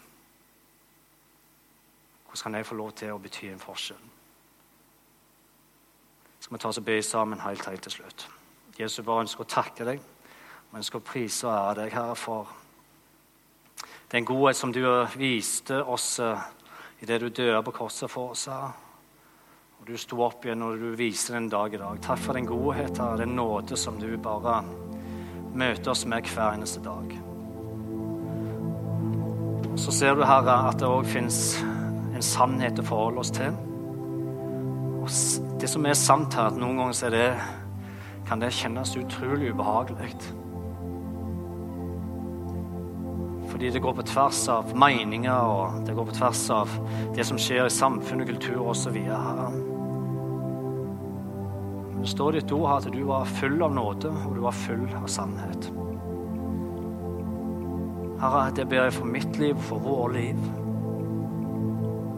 Hvordan 2.25 2.41
kan 2.41 2.57
jeg 2.59 2.67
få 2.67 2.75
lov 2.75 2.91
til 2.99 3.13
å 3.13 3.21
bety 3.23 3.47
en 3.53 3.63
forskjell? 3.63 4.03
Skal 6.41 6.57
vi 6.57 6.59
ta 6.61 6.73
oss 6.73 6.81
og 6.81 6.85
be 6.89 6.97
sammen 7.01 7.39
helt, 7.39 7.63
helt 7.65 7.87
til 7.87 7.95
slutt? 7.95 8.27
Jesus, 8.75 9.05
bare 9.05 9.23
ønsker 9.23 9.45
å 9.45 9.53
takke 9.55 9.87
deg. 9.87 10.03
Vi 10.73 10.81
ønsker 10.81 10.99
å 10.99 11.07
prise 11.07 11.47
og 11.47 11.55
ære 11.55 11.79
deg, 11.79 11.95
Herre, 11.95 12.19
for 12.19 12.51
den 14.11 14.27
godhet 14.27 14.59
som 14.59 14.75
du 14.75 14.83
viste 15.15 15.79
oss 15.79 16.19
det 17.05 17.19
du 17.21 17.29
døde 17.29 17.61
på 17.63 17.75
korset 17.75 18.11
for 18.11 18.33
oss. 18.35 18.47
Og 18.47 19.85
Du 19.85 19.97
sto 19.97 20.21
opp 20.25 20.45
igjen 20.45 20.63
og 20.65 20.79
du 20.81 20.95
viser 20.97 21.37
den 21.37 21.49
dag 21.49 21.73
i 21.73 21.77
dag. 21.77 22.01
Takk 22.01 22.19
for 22.19 22.33
den 22.33 22.49
godhet, 22.49 22.97
Herre, 22.97 23.21
den 23.21 23.35
nåde 23.37 23.77
som 23.77 23.99
du 24.01 24.09
bare 24.17 24.63
møter 25.55 25.91
oss 25.91 26.05
med 26.09 26.25
hver 26.33 26.55
eneste 26.57 26.81
dag 26.83 27.13
så 29.77 29.91
ser 29.91 30.15
du, 30.15 30.23
Herre, 30.23 30.55
at 30.69 30.79
det 30.79 30.87
òg 30.87 31.07
fins 31.09 31.57
en 32.15 32.23
sannhet 32.23 32.79
å 32.79 32.85
forholde 32.87 33.21
oss 33.21 33.33
til. 33.35 33.55
Og 35.01 35.59
det 35.61 35.69
som 35.69 35.85
er 35.85 35.97
sant 35.99 36.35
her, 36.37 36.49
at 36.49 36.59
noen 36.59 36.79
ganger 36.79 37.13
det, 37.13 37.27
kan 38.25 38.41
det 38.41 38.53
kjennes 38.55 38.95
utrolig 38.97 39.51
ubehagelig. 39.53 40.13
Fordi 43.55 43.69
det 43.71 43.79
går 43.79 43.93
på 43.93 44.03
tvers 44.03 44.39
av 44.51 44.71
meninger, 44.75 45.31
og 45.31 45.85
det 45.87 45.93
går 45.95 46.05
på 46.09 46.13
tvers 46.17 46.39
av 46.51 46.71
det 47.15 47.23
som 47.23 47.37
skjer 47.39 47.69
i 47.69 47.71
samfunn 47.71 48.25
og 48.25 48.27
kultur 48.27 48.57
osv. 48.73 48.97
Det 52.01 52.09
står 52.11 52.35
ditt 52.35 52.51
ord 52.51 52.65
her 52.67 52.81
at 52.81 52.89
du 52.91 52.97
var 53.07 53.29
full 53.37 53.55
av 53.63 53.71
nåde, 53.77 54.11
og 54.11 54.33
du 54.35 54.41
var 54.43 54.57
full 54.59 54.83
av 54.99 55.05
sannhet. 55.07 55.69
Herre, 58.19 58.41
det 58.59 58.65
ber 58.73 58.89
jeg 58.89 58.95
for 58.97 59.13
mitt 59.13 59.39
liv 59.39 59.61
for 59.69 59.79
vår 59.87 60.11
liv. 60.17 60.41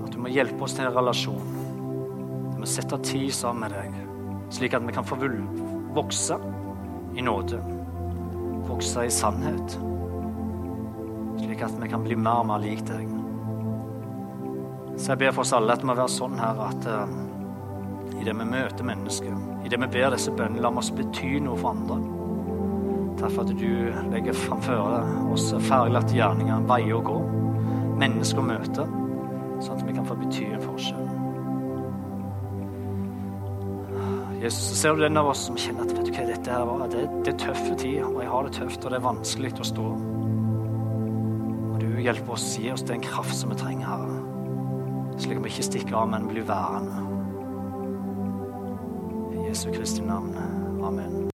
At 0.08 0.16
du 0.16 0.18
må 0.24 0.32
hjelpe 0.34 0.66
oss 0.66 0.74
til 0.80 0.90
en 0.90 0.98
relasjon. 0.98 1.52
Vi 2.48 2.64
må 2.64 2.72
sette 2.72 2.98
tid 3.12 3.30
sammen 3.30 3.68
med 3.68 3.78
deg, 3.78 4.02
slik 4.58 4.74
at 4.74 4.90
vi 4.90 4.98
kan 4.98 5.06
få 5.06 5.22
vokse 6.00 6.42
i 7.14 7.30
nåde. 7.30 7.62
Vokse 8.72 9.06
i 9.06 9.14
sannhet. 9.14 9.78
Slik 11.58 11.70
at 11.70 11.84
vi 11.84 11.88
kan 11.90 12.04
bli 12.06 12.16
mer 12.16 12.44
og 12.44 12.46
mer 12.52 12.60
lik 12.62 12.84
deg. 12.86 13.08
Så 14.94 15.16
jeg 15.16 15.18
ber 15.24 15.32
for 15.34 15.42
oss 15.42 15.54
alle 15.58 15.74
at 15.74 15.82
det 15.82 15.88
må 15.90 15.96
være 15.98 16.12
sånn 16.14 16.36
her 16.38 16.60
at 16.68 16.84
uh, 16.86 17.14
det 18.22 18.36
vi 18.38 18.46
møter 18.46 18.86
mennesker, 18.86 19.40
i 19.66 19.72
det 19.74 19.80
vi 19.82 19.88
ber 19.96 20.14
disse 20.14 20.30
bønnene, 20.38 20.62
la 20.62 20.70
oss 20.70 20.92
bety 20.94 21.40
noe 21.42 21.58
for 21.58 21.72
andre. 21.72 21.98
Takk 23.18 23.34
for 23.34 23.42
at 23.42 23.58
du 23.58 23.72
legger 24.12 24.38
framfor 24.38 25.34
oss 25.34 25.48
ferdiglagte 25.66 26.14
gjerninger, 26.20 26.68
veier 26.70 27.00
å 27.00 27.02
gå, 27.08 27.16
mennesker 28.04 28.44
å 28.44 28.46
møte, 28.52 28.86
sånn 29.58 29.80
at 29.80 29.88
vi 29.88 29.98
kan 29.98 30.06
få 30.06 30.20
bety 30.20 30.52
en 30.52 30.62
forskjell. 30.68 31.10
Jesus, 34.44 34.62
så 34.68 34.78
ser 34.84 34.94
du 34.94 35.08
den 35.08 35.18
av 35.18 35.32
oss 35.34 35.48
som 35.50 35.58
kjenner 35.58 35.90
at 35.90 35.98
vet 35.98 36.06
du 36.06 36.14
hva 36.14 36.30
dette 36.30 36.54
her 36.54 36.70
var, 36.70 36.86
det, 36.94 37.08
det 37.26 37.34
er 37.34 37.42
tøffe 37.48 37.74
tider, 37.82 38.06
og 38.12 38.22
jeg 38.22 38.32
har 38.36 38.46
det 38.46 38.56
tøft, 38.62 38.86
og 38.86 38.94
det 38.94 39.02
er 39.02 39.08
vanskelig 39.10 39.56
å 39.58 39.70
stå. 39.74 39.88
Hjelper 42.08 42.32
oss, 42.32 42.56
gi 42.56 42.72
oss 42.72 42.86
den 42.88 43.02
kraft 43.02 43.36
som 43.36 43.50
vi 43.52 43.58
trenger, 43.60 43.88
Herre. 43.88 44.22
Slik 45.20 45.42
at 45.42 45.44
vi 45.44 45.50
ikke 45.52 45.66
stikker 45.68 45.98
av, 46.00 46.08
men 46.14 46.30
blir 46.32 46.48
værende. 46.48 47.04
I 49.36 49.50
Jesu 49.50 49.74
Kristi 49.76 50.06
navn. 50.08 50.32
Amen. 50.88 51.27